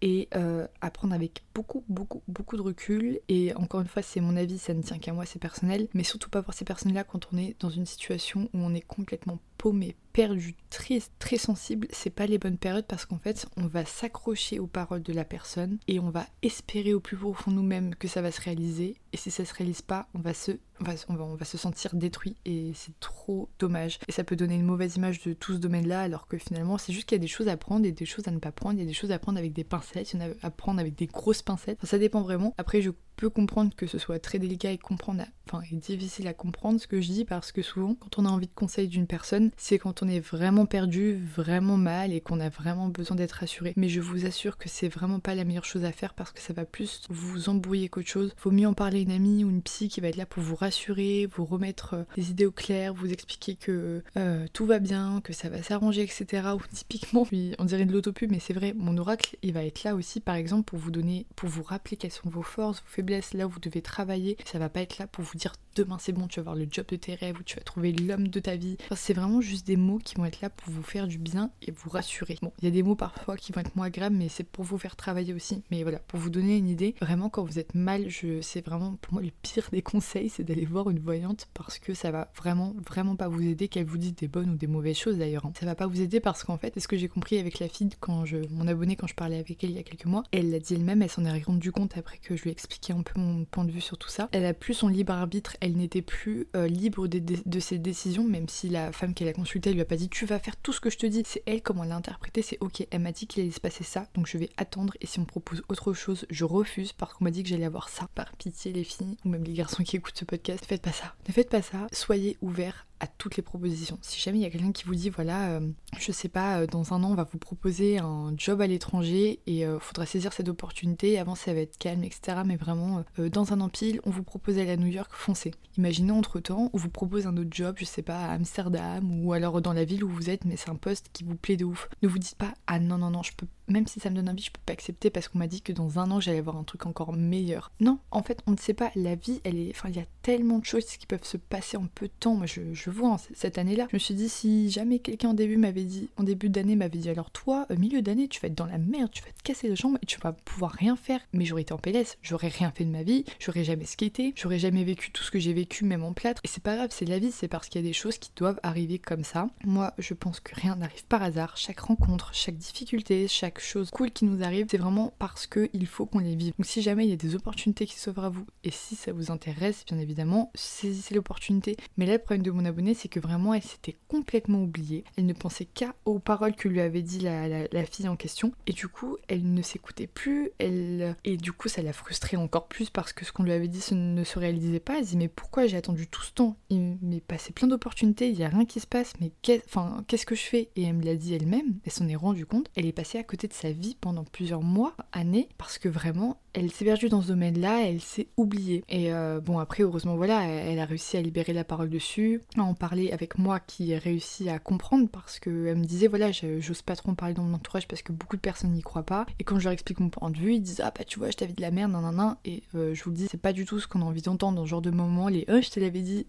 et 0.00 0.28
euh, 0.34 0.66
à 0.80 0.90
prendre 0.90 1.14
avec 1.14 1.42
beaucoup, 1.54 1.84
beaucoup, 1.88 2.22
beaucoup 2.28 2.56
de 2.56 2.62
recul. 2.62 3.20
Et 3.28 3.54
encore 3.54 3.80
une 3.80 3.88
fois, 3.88 4.02
c'est 4.02 4.20
mon 4.20 4.36
avis, 4.36 4.58
ça 4.58 4.74
ne 4.74 4.82
tient 4.82 4.98
qu'à 4.98 5.12
moi, 5.12 5.26
c'est 5.26 5.38
personnel. 5.38 5.88
Mais 5.94 6.04
surtout 6.04 6.30
pas 6.30 6.42
pour 6.42 6.54
ces 6.54 6.64
personnes-là 6.64 7.04
quand 7.04 7.28
on 7.32 7.38
est 7.38 7.56
dans 7.60 7.70
une 7.70 7.86
situation 7.86 8.48
où 8.52 8.58
on 8.58 8.74
est 8.74 8.80
complètement 8.80 9.38
paumé, 9.62 9.94
perdu, 10.12 10.56
triste, 10.70 11.12
très 11.20 11.38
sensible, 11.38 11.86
c'est 11.92 12.10
pas 12.10 12.26
les 12.26 12.38
bonnes 12.38 12.58
périodes 12.58 12.84
parce 12.88 13.06
qu'en 13.06 13.18
fait, 13.18 13.46
on 13.56 13.68
va 13.68 13.84
s'accrocher 13.84 14.58
aux 14.58 14.66
paroles 14.66 15.04
de 15.04 15.12
la 15.12 15.24
personne 15.24 15.78
et 15.86 16.00
on 16.00 16.10
va 16.10 16.26
espérer 16.42 16.94
au 16.94 16.98
plus 16.98 17.16
profond 17.16 17.52
nous-mêmes 17.52 17.94
que 17.94 18.08
ça 18.08 18.22
va 18.22 18.32
se 18.32 18.40
réaliser. 18.40 18.96
Et 19.12 19.16
si 19.16 19.30
ça 19.30 19.44
se 19.44 19.54
réalise 19.54 19.80
pas, 19.80 20.08
on 20.14 20.18
va 20.18 20.34
se, 20.34 20.50
on 20.80 20.84
va, 20.84 21.24
on 21.24 21.36
va, 21.36 21.44
se 21.44 21.56
sentir 21.56 21.94
détruit 21.94 22.34
et 22.44 22.72
c'est 22.74 22.98
trop 22.98 23.50
dommage. 23.60 24.00
Et 24.08 24.12
ça 24.12 24.24
peut 24.24 24.34
donner 24.34 24.56
une 24.56 24.66
mauvaise 24.66 24.96
image 24.96 25.22
de 25.22 25.32
tout 25.32 25.52
ce 25.52 25.58
domaine-là 25.58 26.00
alors 26.00 26.26
que 26.26 26.38
finalement, 26.38 26.76
c'est 26.76 26.92
juste 26.92 27.08
qu'il 27.08 27.14
y 27.14 27.20
a 27.20 27.22
des 27.22 27.28
choses 27.28 27.46
à 27.46 27.56
prendre 27.56 27.86
et 27.86 27.92
des 27.92 28.04
choses 28.04 28.26
à 28.26 28.32
ne 28.32 28.40
pas 28.40 28.50
prendre. 28.50 28.80
Il 28.80 28.80
y 28.80 28.84
a 28.84 28.88
des 28.88 28.92
choses 28.92 29.12
à 29.12 29.20
prendre 29.20 29.38
avec 29.38 29.52
des 29.52 29.62
pincettes, 29.62 30.12
il 30.12 30.20
y 30.20 30.24
en 30.24 30.26
a 30.26 30.32
à 30.42 30.50
prendre 30.50 30.80
avec 30.80 30.96
des 30.96 31.06
grosses 31.06 31.42
pincettes. 31.42 31.78
ça 31.84 31.98
dépend 31.98 32.22
vraiment. 32.22 32.52
Après, 32.58 32.82
je 32.82 32.90
peux 33.16 33.30
comprendre 33.30 33.74
que 33.76 33.86
ce 33.86 33.98
soit 33.98 34.18
très 34.18 34.38
délicat 34.38 34.72
et 34.72 34.78
comprendre, 34.78 35.22
enfin, 35.46 35.62
et 35.70 35.76
difficile 35.76 36.26
à 36.28 36.34
comprendre 36.34 36.80
ce 36.80 36.86
que 36.86 37.00
je 37.00 37.08
dis 37.08 37.24
parce 37.24 37.52
que 37.52 37.62
souvent, 37.62 37.94
quand 37.94 38.18
on 38.18 38.26
a 38.26 38.28
envie 38.28 38.46
de 38.46 38.54
conseil 38.54 38.88
d'une 38.88 39.06
personne, 39.06 39.50
c'est 39.56 39.78
quand 39.78 40.02
on 40.02 40.08
est 40.08 40.20
vraiment 40.20 40.66
perdu, 40.66 41.14
vraiment 41.14 41.76
mal 41.76 42.12
et 42.12 42.20
qu'on 42.20 42.40
a 42.40 42.48
vraiment 42.48 42.88
besoin 42.88 43.16
d'être 43.16 43.32
rassuré. 43.32 43.72
Mais 43.76 43.88
je 43.88 44.00
vous 44.00 44.26
assure 44.26 44.58
que 44.58 44.68
c'est 44.68 44.88
vraiment 44.88 45.20
pas 45.20 45.34
la 45.34 45.44
meilleure 45.44 45.64
chose 45.64 45.84
à 45.84 45.92
faire 45.92 46.14
parce 46.14 46.32
que 46.32 46.40
ça 46.40 46.52
va 46.52 46.64
plus 46.64 47.02
vous 47.10 47.48
embrouiller 47.48 47.88
qu'autre 47.88 48.08
chose. 48.08 48.34
Vaut 48.42 48.50
mieux 48.50 48.66
en 48.66 48.74
parler 48.74 49.00
à 49.00 49.02
une 49.02 49.10
amie 49.10 49.44
ou 49.44 49.50
une 49.50 49.62
psy 49.62 49.88
qui 49.88 50.00
va 50.00 50.08
être 50.08 50.16
là 50.16 50.26
pour 50.26 50.42
vous 50.42 50.56
rassurer, 50.56 51.26
vous 51.26 51.44
remettre 51.44 51.94
euh, 51.94 52.04
des 52.16 52.30
idées 52.30 52.46
au 52.46 52.52
clair, 52.52 52.94
vous 52.94 53.12
expliquer 53.12 53.54
que 53.54 54.02
euh, 54.16 54.46
tout 54.52 54.66
va 54.66 54.78
bien, 54.78 55.20
que 55.22 55.32
ça 55.32 55.48
va 55.48 55.62
s'arranger, 55.62 56.02
etc. 56.02 56.48
Ou 56.54 56.60
typiquement, 56.72 57.26
on 57.58 57.64
dirait 57.64 57.84
de 57.84 57.92
l'autopub, 57.92 58.30
mais 58.30 58.40
c'est 58.40 58.52
vrai, 58.52 58.74
mon 58.76 58.96
oracle, 58.96 59.36
il 59.42 59.52
va 59.52 59.64
être 59.64 59.84
là 59.84 59.94
aussi, 59.94 60.20
par 60.20 60.34
exemple, 60.34 60.64
pour 60.64 60.78
vous 60.78 60.90
donner, 60.90 61.26
pour 61.36 61.48
vous 61.48 61.62
rappeler 61.62 61.96
quelles 61.96 62.12
sont 62.12 62.28
vos 62.28 62.42
forces, 62.42 62.80
vos 62.80 63.01
là 63.34 63.46
où 63.46 63.50
vous 63.50 63.60
devez 63.60 63.82
travailler. 63.82 64.36
Ça 64.44 64.58
va 64.58 64.68
pas 64.68 64.80
être 64.80 64.98
là 64.98 65.06
pour 65.06 65.24
vous 65.24 65.36
dire 65.36 65.52
demain 65.74 65.96
c'est 65.98 66.12
bon, 66.12 66.26
tu 66.26 66.40
vas 66.40 66.42
avoir 66.42 66.56
le 66.56 66.66
job 66.70 66.86
de 66.88 66.96
tes 66.96 67.14
rêves 67.14 67.38
ou 67.38 67.42
tu 67.42 67.56
vas 67.56 67.62
trouver 67.62 67.92
l'homme 67.92 68.28
de 68.28 68.40
ta 68.40 68.56
vie. 68.56 68.76
c'est 68.94 69.14
vraiment 69.14 69.40
juste 69.40 69.66
des 69.66 69.76
mots 69.76 69.98
qui 69.98 70.14
vont 70.16 70.24
être 70.24 70.40
là 70.40 70.50
pour 70.50 70.72
vous 70.72 70.82
faire 70.82 71.06
du 71.06 71.18
bien 71.18 71.50
et 71.62 71.70
vous 71.70 71.90
rassurer. 71.90 72.38
Bon, 72.42 72.52
il 72.60 72.64
y 72.64 72.68
a 72.68 72.70
des 72.70 72.82
mots 72.82 72.94
parfois 72.94 73.36
qui 73.36 73.52
vont 73.52 73.60
être 73.60 73.76
moins 73.76 73.86
agréables, 73.86 74.16
mais 74.16 74.28
c'est 74.28 74.44
pour 74.44 74.64
vous 74.64 74.78
faire 74.78 74.96
travailler 74.96 75.34
aussi. 75.34 75.62
Mais 75.70 75.82
voilà, 75.82 75.98
pour 75.98 76.18
vous 76.18 76.30
donner 76.30 76.56
une 76.56 76.68
idée, 76.68 76.94
vraiment 77.00 77.28
quand 77.28 77.44
vous 77.44 77.58
êtes 77.58 77.74
mal, 77.74 78.08
je 78.08 78.40
c'est 78.40 78.64
vraiment 78.64 78.96
pour 79.00 79.14
moi 79.14 79.22
le 79.22 79.30
pire 79.42 79.68
des 79.72 79.82
conseils, 79.82 80.28
c'est 80.28 80.44
d'aller 80.44 80.64
voir 80.64 80.90
une 80.90 80.98
voyante 80.98 81.48
parce 81.54 81.78
que 81.78 81.94
ça 81.94 82.10
va 82.10 82.30
vraiment, 82.36 82.74
vraiment 82.86 83.16
pas 83.16 83.28
vous 83.28 83.42
aider, 83.42 83.68
qu'elle 83.68 83.86
vous 83.86 83.98
dise 83.98 84.14
des 84.14 84.28
bonnes 84.28 84.50
ou 84.50 84.56
des 84.56 84.66
mauvaises 84.66 84.96
choses 84.96 85.18
d'ailleurs. 85.18 85.46
Hein. 85.46 85.52
Ça 85.58 85.66
va 85.66 85.74
pas 85.74 85.86
vous 85.86 86.00
aider 86.00 86.20
parce 86.20 86.44
qu'en 86.44 86.58
fait, 86.58 86.78
ce 86.78 86.88
que 86.88 86.96
j'ai 86.96 87.08
compris 87.08 87.38
avec 87.38 87.58
la 87.58 87.68
fille 87.68 87.90
quand 88.00 88.24
je, 88.24 88.38
mon 88.50 88.66
abonné 88.66 88.96
quand 88.96 89.06
je 89.06 89.14
parlais 89.14 89.38
avec 89.38 89.62
elle 89.64 89.70
il 89.70 89.76
y 89.76 89.78
a 89.78 89.82
quelques 89.82 90.06
mois, 90.06 90.22
elle 90.32 90.50
l'a 90.50 90.58
dit 90.58 90.74
elle-même, 90.74 91.02
elle 91.02 91.10
s'en 91.10 91.24
est 91.24 91.42
rendu 91.42 91.72
compte 91.72 91.96
après 91.96 92.18
que 92.18 92.36
je 92.36 92.42
lui 92.42 92.50
ai 92.50 92.52
expliqué 92.52 92.92
un 92.92 93.02
peu 93.02 93.20
mon 93.20 93.44
point 93.44 93.64
de 93.64 93.70
vue 93.70 93.80
sur 93.80 93.98
tout 93.98 94.08
ça. 94.08 94.28
Elle 94.32 94.44
a 94.44 94.54
plus 94.54 94.74
son 94.74 94.88
libre 94.88 95.12
arbitre, 95.12 95.56
elle 95.62 95.76
n'était 95.76 96.02
plus 96.02 96.48
euh, 96.56 96.66
libre 96.66 97.06
de, 97.06 97.60
ses 97.60 97.78
décisions, 97.78 98.24
même 98.24 98.48
si 98.48 98.68
la 98.68 98.90
femme 98.90 99.14
qu'elle 99.14 99.28
a 99.28 99.32
consultée 99.32 99.72
lui 99.72 99.80
a 99.80 99.84
pas 99.84 99.94
dit 99.94 100.08
tu 100.08 100.26
vas 100.26 100.40
faire 100.40 100.56
tout 100.56 100.72
ce 100.72 100.80
que 100.80 100.90
je 100.90 100.98
te 100.98 101.06
dis. 101.06 101.22
C'est 101.24 101.44
elle 101.46 101.62
comment 101.62 101.84
elle 101.84 101.90
l'a 101.90 101.96
interprété, 101.96 102.42
c'est 102.42 102.58
ok, 102.60 102.84
elle 102.90 103.00
m'a 103.00 103.12
dit 103.12 103.28
qu'il 103.28 103.42
allait 103.44 103.52
se 103.52 103.60
passer 103.60 103.84
ça, 103.84 104.08
donc 104.14 104.26
je 104.26 104.38
vais 104.38 104.50
attendre 104.56 104.94
et 105.00 105.06
si 105.06 105.20
on 105.20 105.22
me 105.22 105.26
propose 105.26 105.62
autre 105.68 105.92
chose, 105.92 106.26
je 106.30 106.44
refuse 106.44 106.92
parce 106.92 107.14
qu'on 107.14 107.24
m'a 107.24 107.30
dit 107.30 107.44
que 107.44 107.48
j'allais 107.48 107.64
avoir 107.64 107.88
ça. 107.88 108.08
Par 108.16 108.34
pitié 108.36 108.72
les 108.72 108.82
filles, 108.82 109.16
ou 109.24 109.28
même 109.28 109.44
les 109.44 109.52
garçons 109.52 109.84
qui 109.84 109.96
écoutent 109.96 110.18
ce 110.18 110.24
podcast, 110.24 110.64
ne 110.64 110.66
faites 110.66 110.82
pas 110.82 110.92
ça. 110.92 111.14
Ne 111.28 111.32
faites 111.32 111.48
pas 111.48 111.62
ça, 111.62 111.86
soyez 111.92 112.36
ouverts 112.42 112.86
toutes 113.06 113.36
les 113.36 113.42
propositions. 113.42 113.98
Si 114.02 114.20
jamais 114.20 114.38
il 114.38 114.42
y 114.42 114.46
a 114.46 114.50
quelqu'un 114.50 114.72
qui 114.72 114.84
vous 114.84 114.94
dit 114.94 115.10
voilà, 115.10 115.52
euh, 115.52 115.68
je 115.98 116.12
sais 116.12 116.28
pas, 116.28 116.60
euh, 116.60 116.66
dans 116.66 116.92
un 116.92 117.02
an 117.02 117.10
on 117.10 117.14
va 117.14 117.24
vous 117.24 117.38
proposer 117.38 117.98
un 117.98 118.34
job 118.36 118.60
à 118.60 118.66
l'étranger 118.66 119.40
et 119.46 119.60
il 119.60 119.78
faudra 119.80 120.06
saisir 120.06 120.32
cette 120.32 120.48
opportunité, 120.48 121.18
avant 121.18 121.34
ça 121.34 121.52
va 121.54 121.60
être 121.60 121.78
calme, 121.78 122.04
etc. 122.04 122.38
Mais 122.44 122.56
vraiment, 122.56 123.04
dans 123.18 123.52
un 123.52 123.60
empile, 123.60 124.00
on 124.04 124.10
vous 124.10 124.22
propose 124.22 124.58
aller 124.58 124.70
à 124.70 124.76
New 124.76 124.86
York, 124.86 125.10
foncez. 125.12 125.52
Imaginez 125.78 126.12
entre 126.12 126.40
temps, 126.40 126.70
on 126.72 126.78
vous 126.78 126.90
propose 126.90 127.26
un 127.26 127.36
autre 127.36 127.50
job, 127.50 127.76
je 127.78 127.84
sais 127.84 128.02
pas, 128.02 128.26
à 128.26 128.32
Amsterdam 128.32 129.24
ou 129.24 129.32
alors 129.32 129.60
dans 129.62 129.72
la 129.72 129.84
ville 129.84 130.04
où 130.04 130.08
vous 130.08 130.30
êtes, 130.30 130.44
mais 130.44 130.56
c'est 130.56 130.70
un 130.70 130.76
poste 130.76 131.10
qui 131.12 131.24
vous 131.24 131.36
plaît 131.36 131.56
de 131.56 131.64
ouf. 131.64 131.88
Ne 132.02 132.08
vous 132.08 132.18
dites 132.18 132.36
pas 132.36 132.54
ah 132.66 132.78
non 132.78 132.98
non 132.98 133.10
non, 133.10 133.22
je 133.22 133.32
peux 133.36 133.46
même 133.72 133.86
si 133.86 134.00
ça 134.00 134.10
me 134.10 134.16
donne 134.16 134.28
envie, 134.28 134.42
je 134.42 134.50
peux 134.50 134.60
pas 134.64 134.72
accepter 134.72 135.10
parce 135.10 135.28
qu'on 135.28 135.38
m'a 135.38 135.46
dit 135.46 135.62
que 135.62 135.72
dans 135.72 135.98
un 135.98 136.10
an 136.10 136.20
j'allais 136.20 136.38
avoir 136.38 136.56
un 136.56 136.64
truc 136.64 136.86
encore 136.86 137.12
meilleur. 137.12 137.72
Non, 137.80 137.98
en 138.10 138.22
fait, 138.22 138.40
on 138.46 138.52
ne 138.52 138.56
sait 138.56 138.74
pas. 138.74 138.90
La 138.94 139.14
vie, 139.14 139.40
elle 139.44 139.58
est, 139.58 139.70
enfin, 139.70 139.88
il 139.88 139.96
y 139.96 140.00
a 140.00 140.06
tellement 140.22 140.58
de 140.58 140.64
choses 140.64 140.84
qui 140.84 141.06
peuvent 141.06 141.24
se 141.24 141.36
passer 141.36 141.76
en 141.76 141.86
peu 141.86 142.06
de 142.06 142.12
temps. 142.20 142.34
Moi, 142.34 142.46
je, 142.46 142.90
vois 142.90 143.14
hein, 143.14 143.16
cette 143.34 143.58
année-là, 143.58 143.88
je 143.90 143.96
me 143.96 143.98
suis 143.98 144.14
dit 144.14 144.28
si 144.28 144.70
jamais 144.70 144.98
quelqu'un 144.98 145.30
en 145.30 145.34
début 145.34 145.56
m'avait 145.56 145.84
dit, 145.84 146.10
en 146.16 146.22
début 146.22 146.48
d'année 146.48 146.76
m'avait 146.76 146.98
dit 146.98 147.10
alors 147.10 147.30
toi, 147.30 147.66
au 147.70 147.76
milieu 147.76 148.02
d'année, 148.02 148.28
tu 148.28 148.40
vas 148.40 148.48
être 148.48 148.54
dans 148.54 148.66
la 148.66 148.78
merde, 148.78 149.10
tu 149.10 149.22
vas 149.22 149.30
te 149.30 149.42
casser 149.42 149.68
les 149.68 149.76
jambes 149.76 149.98
et 150.02 150.06
tu 150.06 150.20
vas 150.20 150.32
pouvoir 150.32 150.72
rien 150.72 150.96
faire. 150.96 151.20
Mais 151.32 151.44
j'aurais 151.44 151.62
été 151.62 151.72
en 151.72 151.78
PLS, 151.78 152.18
j'aurais 152.22 152.48
rien 152.48 152.70
fait 152.70 152.84
de 152.84 152.90
ma 152.90 153.02
vie, 153.02 153.24
j'aurais 153.38 153.64
jamais 153.64 153.86
skaté, 153.86 154.34
j'aurais 154.36 154.58
jamais 154.58 154.84
vécu 154.84 155.10
tout 155.10 155.22
ce 155.22 155.30
que 155.30 155.38
j'ai 155.38 155.52
vécu, 155.52 155.84
même 155.84 156.04
en 156.04 156.12
plâtre. 156.12 156.40
Et 156.44 156.48
c'est 156.48 156.62
pas 156.62 156.76
grave, 156.76 156.90
c'est 156.92 157.06
la 157.06 157.18
vie, 157.18 157.32
c'est 157.32 157.48
parce 157.48 157.68
qu'il 157.68 157.80
y 157.80 157.84
a 157.84 157.88
des 157.88 157.94
choses 157.94 158.18
qui 158.18 158.30
doivent 158.36 158.60
arriver 158.62 158.98
comme 158.98 159.24
ça. 159.24 159.48
Moi, 159.64 159.94
je 159.98 160.14
pense 160.14 160.40
que 160.40 160.54
rien 160.54 160.76
n'arrive 160.76 161.04
par 161.06 161.22
hasard. 161.22 161.56
Chaque 161.56 161.80
rencontre, 161.80 162.34
chaque 162.34 162.56
difficulté, 162.56 163.28
chaque 163.28 163.60
chose 163.62 163.90
cool 163.90 164.10
qui 164.10 164.24
nous 164.24 164.42
arrive, 164.42 164.66
c'est 164.70 164.78
vraiment 164.78 165.12
parce 165.18 165.46
qu'il 165.46 165.86
faut 165.86 166.06
qu'on 166.06 166.18
les 166.18 166.36
vive. 166.36 166.52
Donc 166.58 166.66
si 166.66 166.82
jamais 166.82 167.04
il 167.04 167.10
y 167.10 167.14
a 167.14 167.16
des 167.16 167.34
opportunités 167.34 167.86
qui 167.86 167.98
s'ouvrent 167.98 168.24
à 168.24 168.28
vous, 168.28 168.46
et 168.64 168.70
si 168.70 168.94
ça 168.94 169.12
vous 169.12 169.30
intéresse, 169.30 169.84
bien 169.86 169.98
évidemment, 169.98 170.50
saisissez 170.54 171.14
l'opportunité. 171.14 171.76
Mais 171.96 172.06
là, 172.06 172.14
le 172.14 172.18
problème 172.18 172.42
de 172.42 172.50
mon 172.50 172.64
abonnée, 172.64 172.94
c'est 172.94 173.08
que 173.08 173.20
vraiment, 173.20 173.54
elle 173.54 173.62
s'était 173.62 173.96
complètement 174.08 174.62
oubliée. 174.62 175.04
Elle 175.16 175.26
ne 175.26 175.32
pensait 175.32 175.64
qu'à 175.64 175.94
aux 176.04 176.18
paroles 176.18 176.54
que 176.54 176.68
lui 176.68 176.80
avait 176.80 177.02
dit 177.02 177.20
la, 177.20 177.84
fille 177.84 178.08
en 178.08 178.16
question, 178.16 178.52
et 178.66 178.72
du 178.72 178.88
coup, 178.88 179.16
elle 179.28 179.52
ne 179.52 179.62
s'écoutait 179.62 180.06
plus, 180.06 180.50
elle... 180.58 181.16
et 181.24 181.36
du 181.36 181.52
coup, 181.52 181.68
ça 181.68 181.82
l'a 181.82 181.92
frustrée 181.92 182.36
encore 182.36 182.68
plus 182.68 182.90
parce 182.90 183.12
que 183.12 183.24
ce 183.24 183.32
qu'on 183.32 183.42
lui 183.42 183.52
avait 183.52 183.68
dit 183.68 183.82
ne 183.92 184.24
se 184.24 184.38
réalisait 184.38 184.80
pas. 184.80 184.98
Elle 184.98 185.04
dit, 185.04 185.16
mais 185.16 185.28
pourquoi 185.28 185.66
j'ai 185.66 185.76
attendu 185.76 186.06
tout 186.06 186.22
ce 186.22 186.32
temps? 186.32 186.56
Il 186.70 186.96
m'est 187.02 187.20
passé 187.20 187.52
plein 187.52 187.68
d'opportunités, 187.68 188.28
il 188.28 188.36
n'y 188.36 188.44
a 188.44 188.48
rien 188.48 188.64
qui 188.64 188.80
se 188.80 188.86
passe, 188.86 189.12
mais 189.20 189.32
qu'est-ce 189.42 190.26
que 190.26 190.34
je 190.34 190.42
fais? 190.42 190.70
Et 190.76 190.84
elle 190.84 190.94
me 190.94 191.04
l'a 191.04 191.16
dit 191.16 191.34
elle-même, 191.34 191.78
elle 191.84 191.92
s'en 191.92 192.08
est 192.08 192.16
rendue 192.16 192.46
compte, 192.46 192.68
elle 192.76 192.86
est 192.86 192.92
passée 192.92 193.18
à 193.18 193.24
côté 193.24 193.41
de 193.48 193.52
sa 193.52 193.72
vie 193.72 193.96
pendant 194.00 194.24
plusieurs 194.24 194.62
mois, 194.62 194.94
années, 195.12 195.48
parce 195.58 195.78
que 195.78 195.88
vraiment, 195.88 196.38
elle 196.52 196.70
s'est 196.70 196.84
perdue 196.84 197.08
dans 197.08 197.22
ce 197.22 197.28
domaine-là, 197.28 197.86
elle 197.86 198.00
s'est 198.00 198.28
oubliée. 198.36 198.84
Et 198.88 199.12
euh, 199.12 199.40
bon, 199.40 199.58
après, 199.58 199.82
heureusement, 199.82 200.16
voilà, 200.16 200.42
elle 200.44 200.78
a 200.78 200.84
réussi 200.84 201.16
à 201.16 201.22
libérer 201.22 201.52
la 201.52 201.64
parole 201.64 201.88
dessus, 201.88 202.40
à 202.56 202.62
en 202.62 202.74
parler 202.74 203.10
avec 203.12 203.38
moi 203.38 203.60
qui 203.60 203.92
ai 203.92 203.98
réussi 203.98 204.48
à 204.48 204.58
comprendre 204.58 205.08
parce 205.08 205.38
qu'elle 205.38 205.76
me 205.76 205.84
disait, 205.84 206.08
voilà, 206.08 206.30
j'ose 206.32 206.82
pas 206.82 206.96
trop 206.96 207.10
en 207.10 207.14
parler 207.14 207.34
dans 207.34 207.42
mon 207.42 207.54
entourage 207.54 207.88
parce 207.88 208.02
que 208.02 208.12
beaucoup 208.12 208.36
de 208.36 208.42
personnes 208.42 208.72
n'y 208.72 208.82
croient 208.82 209.04
pas. 209.04 209.26
Et 209.38 209.44
quand 209.44 209.58
je 209.58 209.64
leur 209.64 209.72
explique 209.72 210.00
mon 210.00 210.10
point 210.10 210.30
de 210.30 210.38
vue, 210.38 210.54
ils 210.54 210.62
disent, 210.62 210.82
ah 210.84 210.92
bah 210.96 211.04
tu 211.04 211.18
vois, 211.18 211.30
je 211.30 211.36
t'avais 211.36 211.52
dit 211.52 211.56
de 211.56 211.62
la 211.62 211.70
merde, 211.70 211.92
nan 211.92 212.02
nan 212.02 212.14
nan. 212.14 212.36
Et 212.44 212.62
euh, 212.74 212.94
je 212.94 213.02
vous 213.04 213.10
le 213.10 213.16
dis, 213.16 213.28
c'est 213.30 213.40
pas 213.40 213.52
du 213.52 213.64
tout 213.64 213.80
ce 213.80 213.88
qu'on 213.88 214.02
a 214.02 214.04
envie 214.04 214.22
d'entendre 214.22 214.56
dans 214.56 214.64
ce 214.64 214.70
genre 214.70 214.82
de 214.82 214.90
moment, 214.90 215.28
les, 215.28 215.44
oh, 215.48 215.60
je 215.60 215.70
te 215.70 215.80
l'avais 215.80 216.02
dit. 216.02 216.26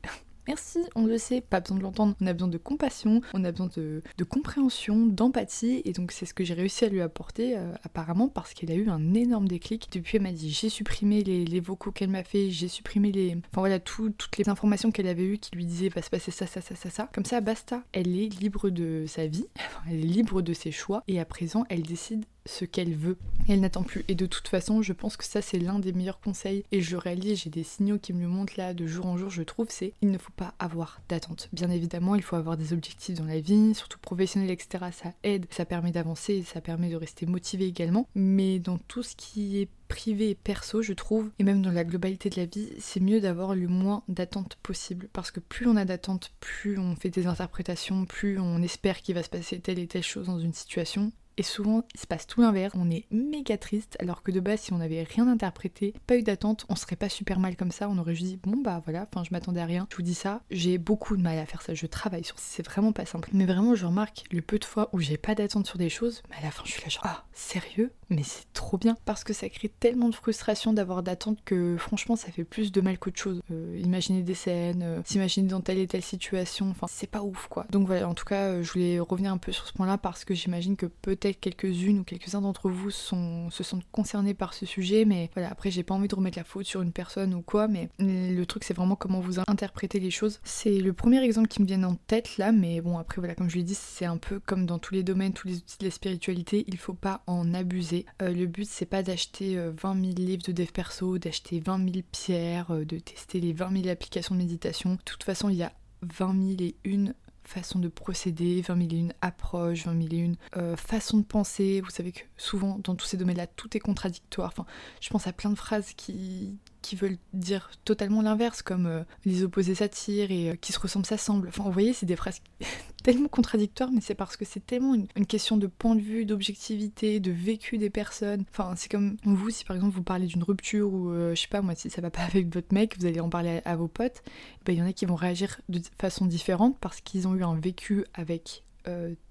Merci, 0.47 0.79
on 0.95 1.05
le 1.05 1.17
sait, 1.17 1.41
pas 1.41 1.61
besoin 1.61 1.77
de 1.77 1.83
l'entendre. 1.83 2.15
On 2.21 2.27
a 2.27 2.33
besoin 2.33 2.49
de 2.49 2.57
compassion, 2.57 3.21
on 3.33 3.43
a 3.43 3.51
besoin 3.51 3.69
de, 3.75 4.01
compréhension, 4.27 5.05
d'empathie, 5.05 5.81
et 5.85 5.93
donc 5.93 6.11
c'est 6.11 6.25
ce 6.25 6.33
que 6.33 6.43
j'ai 6.43 6.53
réussi 6.53 6.85
à 6.85 6.89
lui 6.89 7.01
apporter 7.01 7.57
euh, 7.57 7.71
apparemment 7.83 8.27
parce 8.27 8.53
qu'elle 8.53 8.71
a 8.71 8.75
eu 8.75 8.89
un 8.89 9.13
énorme 9.13 9.47
déclic. 9.47 9.87
Depuis, 9.91 10.17
elle 10.17 10.23
m'a 10.23 10.31
dit 10.31 10.51
j'ai 10.51 10.69
supprimé 10.69 11.23
les, 11.23 11.59
vocaux 11.59 11.91
qu'elle 11.91 12.09
m'a 12.09 12.23
fait, 12.23 12.49
j'ai 12.49 12.67
supprimé 12.67 13.11
les. 13.11 13.37
Enfin 13.51 13.61
voilà, 13.61 13.79
toutes 13.79 14.37
les 14.37 14.49
informations 14.49 14.91
qu'elle 14.91 15.07
avait 15.07 15.23
eues 15.23 15.37
qui 15.37 15.55
lui 15.55 15.65
disaient 15.65 15.89
va 15.89 16.01
se 16.01 16.09
passer 16.09 16.31
ça, 16.31 16.45
ça, 16.45 16.61
ça, 16.61 16.75
ça, 16.75 16.89
ça. 16.89 17.09
Comme 17.13 17.25
ça, 17.25 17.39
basta. 17.39 17.83
Elle 17.93 18.17
est 18.17 18.27
libre 18.39 18.69
de 18.69 19.05
sa 19.07 19.27
vie, 19.27 19.47
elle 19.89 19.99
est 19.99 20.07
libre 20.07 20.41
de 20.41 20.53
ses 20.53 20.71
choix, 20.71 21.03
et 21.07 21.19
à 21.19 21.25
présent, 21.25 21.65
elle 21.69 21.83
décide 21.83 22.25
ce 22.45 22.65
qu'elle 22.65 22.95
veut. 22.95 23.17
elle 23.47 23.61
n'attend 23.61 23.83
plus. 23.83 24.03
Et 24.07 24.15
de 24.15 24.25
toute 24.25 24.47
façon, 24.47 24.81
je 24.81 24.93
pense 24.93 25.17
que 25.17 25.25
ça, 25.25 25.41
c'est 25.41 25.59
l'un 25.59 25.79
des 25.79 25.93
meilleurs 25.93 26.19
conseils. 26.19 26.63
Et 26.71 26.81
je 26.81 26.95
réalise, 26.95 27.41
j'ai 27.43 27.49
des 27.49 27.63
signaux 27.63 27.99
qui 27.99 28.13
me 28.13 28.21
le 28.21 28.27
montrent 28.27 28.53
là 28.57 28.73
de 28.73 28.85
jour 28.87 29.05
en 29.05 29.17
jour, 29.17 29.29
je 29.29 29.43
trouve, 29.43 29.67
c'est 29.69 29.93
il 30.01 30.11
ne 30.11 30.17
faut 30.17 30.31
pas 30.35 30.53
avoir 30.59 31.01
d'attente. 31.09 31.49
Bien 31.53 31.69
évidemment, 31.69 32.15
il 32.15 32.21
faut 32.21 32.35
avoir 32.35 32.57
des 32.57 32.73
objectifs 32.73 33.15
dans 33.15 33.25
la 33.25 33.39
vie, 33.39 33.73
surtout 33.75 33.99
professionnels, 33.99 34.51
etc. 34.51 34.85
Ça 34.91 35.13
aide, 35.23 35.45
ça 35.49 35.65
permet 35.65 35.91
d'avancer, 35.91 36.43
ça 36.43 36.61
permet 36.61 36.89
de 36.89 36.95
rester 36.95 37.25
motivé 37.25 37.65
également. 37.65 38.07
Mais 38.15 38.59
dans 38.59 38.77
tout 38.77 39.03
ce 39.03 39.15
qui 39.15 39.59
est 39.59 39.69
privé 39.87 40.31
et 40.31 40.35
perso, 40.35 40.81
je 40.81 40.93
trouve, 40.93 41.29
et 41.37 41.43
même 41.43 41.61
dans 41.61 41.71
la 41.71 41.83
globalité 41.83 42.29
de 42.29 42.37
la 42.37 42.45
vie, 42.45 42.69
c'est 42.79 42.99
mieux 42.99 43.21
d'avoir 43.21 43.53
le 43.53 43.67
moins 43.67 44.03
d'attentes 44.07 44.57
possible. 44.63 45.07
Parce 45.13 45.29
que 45.29 45.39
plus 45.39 45.67
on 45.67 45.75
a 45.75 45.85
d'attentes, 45.85 46.31
plus 46.39 46.79
on 46.79 46.95
fait 46.95 47.09
des 47.09 47.27
interprétations, 47.27 48.05
plus 48.05 48.39
on 48.39 48.61
espère 48.63 49.01
qu'il 49.01 49.15
va 49.15 49.23
se 49.23 49.29
passer 49.29 49.59
telle 49.59 49.79
et 49.79 49.87
telle 49.87 50.03
chose 50.03 50.27
dans 50.27 50.39
une 50.39 50.53
situation, 50.53 51.11
et 51.37 51.43
souvent, 51.43 51.83
il 51.93 51.99
se 51.99 52.07
passe 52.07 52.27
tout 52.27 52.41
l'inverse. 52.41 52.73
On 52.77 52.89
est 52.89 53.05
méga 53.11 53.57
triste, 53.57 53.95
alors 53.99 54.23
que 54.23 54.31
de 54.31 54.39
base, 54.39 54.61
si 54.61 54.73
on 54.73 54.77
n'avait 54.77 55.03
rien 55.03 55.27
interprété, 55.27 55.93
pas 56.07 56.17
eu 56.17 56.23
d'attente, 56.23 56.65
on 56.69 56.75
serait 56.75 56.95
pas 56.95 57.09
super 57.09 57.39
mal 57.39 57.55
comme 57.55 57.71
ça. 57.71 57.89
On 57.89 57.97
aurait 57.97 58.15
juste 58.15 58.27
dit, 58.27 58.39
bon 58.41 58.57
bah 58.57 58.81
voilà, 58.83 59.07
enfin 59.11 59.23
je 59.23 59.31
m'attendais 59.31 59.61
à 59.61 59.65
rien. 59.65 59.87
Je 59.89 59.97
vous 59.97 60.03
dis 60.03 60.13
ça, 60.13 60.41
j'ai 60.51 60.77
beaucoup 60.77 61.17
de 61.17 61.21
mal 61.21 61.37
à 61.37 61.45
faire 61.45 61.61
ça. 61.61 61.73
Je 61.73 61.85
travaille 61.85 62.23
sur 62.23 62.37
c'est 62.39 62.65
vraiment 62.65 62.91
pas 62.91 63.05
simple. 63.05 63.29
Mais 63.33 63.45
vraiment, 63.45 63.75
je 63.75 63.85
remarque 63.85 64.23
le 64.31 64.41
peu 64.41 64.59
de 64.59 64.65
fois 64.65 64.89
où 64.93 64.99
j'ai 64.99 65.17
pas 65.17 65.35
d'attente 65.35 65.67
sur 65.67 65.77
des 65.77 65.89
choses, 65.89 66.21
mais 66.29 66.37
à 66.37 66.41
la 66.41 66.51
fin, 66.51 66.63
je 66.65 66.71
suis 66.71 66.81
là 66.81 66.89
genre, 66.89 67.03
ah, 67.05 67.23
sérieux? 67.33 67.91
Mais 68.09 68.23
c'est 68.23 68.51
trop 68.53 68.77
bien. 68.77 68.95
Parce 69.05 69.23
que 69.23 69.33
ça 69.33 69.49
crée 69.49 69.69
tellement 69.69 70.09
de 70.09 70.15
frustration 70.15 70.73
d'avoir 70.73 71.03
d'attente 71.03 71.39
que 71.43 71.77
franchement, 71.77 72.15
ça 72.15 72.31
fait 72.31 72.43
plus 72.43 72.71
de 72.71 72.81
mal 72.81 72.99
qu'autre 72.99 73.19
chose. 73.19 73.41
Euh, 73.51 73.79
imaginer 73.83 74.21
des 74.21 74.35
scènes, 74.35 74.83
euh, 74.83 75.01
s'imaginer 75.05 75.47
dans 75.47 75.61
telle 75.61 75.79
et 75.79 75.87
telle 75.87 76.03
situation, 76.03 76.69
enfin, 76.69 76.87
c'est 76.89 77.09
pas 77.09 77.21
ouf 77.23 77.47
quoi. 77.47 77.65
Donc 77.71 77.87
voilà, 77.87 78.07
en 78.07 78.13
tout 78.13 78.25
cas, 78.25 78.49
euh, 78.49 78.63
je 78.63 78.71
voulais 78.71 78.99
revenir 78.99 79.31
un 79.31 79.37
peu 79.37 79.51
sur 79.51 79.67
ce 79.67 79.73
point-là 79.73 79.97
parce 79.97 80.25
que 80.25 80.33
j'imagine 80.33 80.75
que 80.75 80.85
quelques-unes 81.31 81.99
ou 81.99 82.03
quelques-uns 82.03 82.41
d'entre 82.41 82.69
vous 82.69 82.91
sont, 82.91 83.49
se 83.49 83.63
sentent 83.63 83.85
concernés 83.91 84.33
par 84.33 84.53
ce 84.53 84.65
sujet, 84.65 85.05
mais 85.05 85.29
voilà, 85.33 85.49
après 85.49 85.71
j'ai 85.71 85.83
pas 85.83 85.93
envie 85.93 86.07
de 86.07 86.15
remettre 86.15 86.37
la 86.37 86.43
faute 86.43 86.65
sur 86.65 86.81
une 86.81 86.91
personne 86.91 87.33
ou 87.33 87.41
quoi, 87.41 87.67
mais 87.67 87.89
le 87.99 88.43
truc 88.45 88.63
c'est 88.63 88.73
vraiment 88.73 88.95
comment 88.95 89.19
vous 89.19 89.39
interprétez 89.39 89.99
les 89.99 90.11
choses. 90.11 90.39
C'est 90.43 90.79
le 90.79 90.93
premier 90.93 91.23
exemple 91.23 91.47
qui 91.47 91.61
me 91.61 91.67
vient 91.67 91.83
en 91.83 91.95
tête 91.95 92.37
là, 92.37 92.51
mais 92.51 92.81
bon 92.81 92.97
après 92.97 93.21
voilà, 93.21 93.35
comme 93.35 93.49
je 93.49 93.55
l'ai 93.55 93.63
dit, 93.63 93.75
c'est 93.75 94.05
un 94.05 94.17
peu 94.17 94.39
comme 94.39 94.65
dans 94.65 94.79
tous 94.79 94.93
les 94.93 95.03
domaines, 95.03 95.33
tous 95.33 95.47
les 95.47 95.57
outils 95.57 95.77
de 95.79 95.85
la 95.85 95.91
spiritualité, 95.91 96.65
il 96.67 96.77
faut 96.77 96.93
pas 96.93 97.23
en 97.27 97.53
abuser. 97.53 98.05
Euh, 98.21 98.33
le 98.33 98.45
but 98.45 98.67
c'est 98.67 98.85
pas 98.85 99.03
d'acheter 99.03 99.55
20 99.55 99.95
euh, 99.95 100.01
000 100.01 100.13
livres 100.17 100.43
de 100.43 100.51
dev 100.51 100.71
perso, 100.71 101.17
d'acheter 101.17 101.59
20 101.59 101.93
000 101.93 102.05
pierres, 102.11 102.71
euh, 102.71 102.85
de 102.85 102.99
tester 102.99 103.39
les 103.39 103.53
20 103.53 103.83
000 103.83 103.89
applications 103.89 104.35
de 104.35 104.39
méditation. 104.39 104.93
De 104.95 105.01
toute 105.05 105.23
façon, 105.23 105.49
il 105.49 105.57
y 105.57 105.63
a 105.63 105.71
20 106.01 106.57
000 106.57 106.61
et 106.61 106.75
une 106.83 107.13
façon 107.47 107.79
de 107.79 107.87
procéder, 107.87 108.61
20 108.61 108.77
000 108.77 108.89
et 108.91 108.95
une 108.95 109.13
approches, 109.21 109.85
20 109.85 110.01
000 110.01 110.13
et 110.13 110.17
une 110.17 110.35
euh, 110.57 110.75
de 111.17 111.23
penser. 111.23 111.81
Vous 111.81 111.89
savez 111.89 112.11
que 112.11 112.21
souvent 112.37 112.79
dans 112.83 112.95
tous 112.95 113.05
ces 113.05 113.17
domaines-là, 113.17 113.47
tout 113.47 113.75
est 113.75 113.79
contradictoire. 113.79 114.49
Enfin, 114.49 114.65
je 115.01 115.09
pense 115.09 115.27
à 115.27 115.33
plein 115.33 115.49
de 115.49 115.55
phrases 115.55 115.93
qui, 115.93 116.57
qui 116.83 116.95
veulent 116.95 117.17
dire 117.33 117.71
totalement 117.85 118.21
l'inverse, 118.21 118.61
comme 118.61 118.85
euh, 118.85 119.03
les 119.25 119.43
opposés 119.43 119.73
s'attirent 119.73 120.29
et 120.29 120.51
euh, 120.51 120.55
qui 120.55 120.73
se 120.73 120.79
ressemblent 120.79 121.05
s'assemblent. 121.05 121.47
Enfin, 121.47 121.63
vous 121.63 121.71
voyez, 121.71 121.93
c'est 121.93 122.05
des 122.05 122.17
phrases 122.17 122.41
tellement 123.03 123.29
contradictoires, 123.29 123.89
mais 123.91 124.01
c'est 124.01 124.13
parce 124.13 124.37
que 124.37 124.45
c'est 124.45 124.63
tellement 124.63 124.93
une, 124.93 125.25
question 125.25 125.57
de 125.57 125.65
point 125.65 125.95
de 125.95 126.01
vue, 126.01 126.25
d'objectivité, 126.25 127.19
de 127.19 127.31
vécu 127.31 127.77
des 127.79 127.89
personnes. 127.89 128.43
Enfin, 128.51 128.73
c'est 128.75 128.91
comme 128.91 129.17
vous, 129.23 129.49
si 129.49 129.65
par 129.65 129.75
exemple 129.75 129.95
vous 129.95 130.03
parlez 130.03 130.27
d'une 130.27 130.43
rupture 130.43 130.93
ou 130.93 131.09
euh, 131.09 131.33
je 131.33 131.41
sais 131.41 131.47
pas 131.47 131.61
moi, 131.61 131.73
si 131.73 131.89
ça 131.89 132.01
va 132.01 132.11
pas 132.11 132.21
avec 132.27 132.53
votre 132.53 132.73
mec, 132.73 132.99
vous 132.99 133.05
allez 133.05 133.21
en 133.21 133.29
parler 133.29 133.61
à, 133.65 133.75
vos 133.75 133.87
potes, 133.87 134.21
eh 134.27 134.61
ben, 134.65 134.73
il 134.73 134.79
y 134.79 134.81
en 134.81 134.85
a 134.85 134.93
qui 134.93 135.05
vont 135.05 135.15
réagir 135.15 135.61
de 135.69 135.81
façon 135.97 136.25
différente 136.25 136.77
parce 136.79 137.01
qu'ils 137.01 137.27
ont 137.27 137.33
eu 137.33 137.43
un 137.43 137.55
vécu 137.55 138.05
avec 138.13 138.63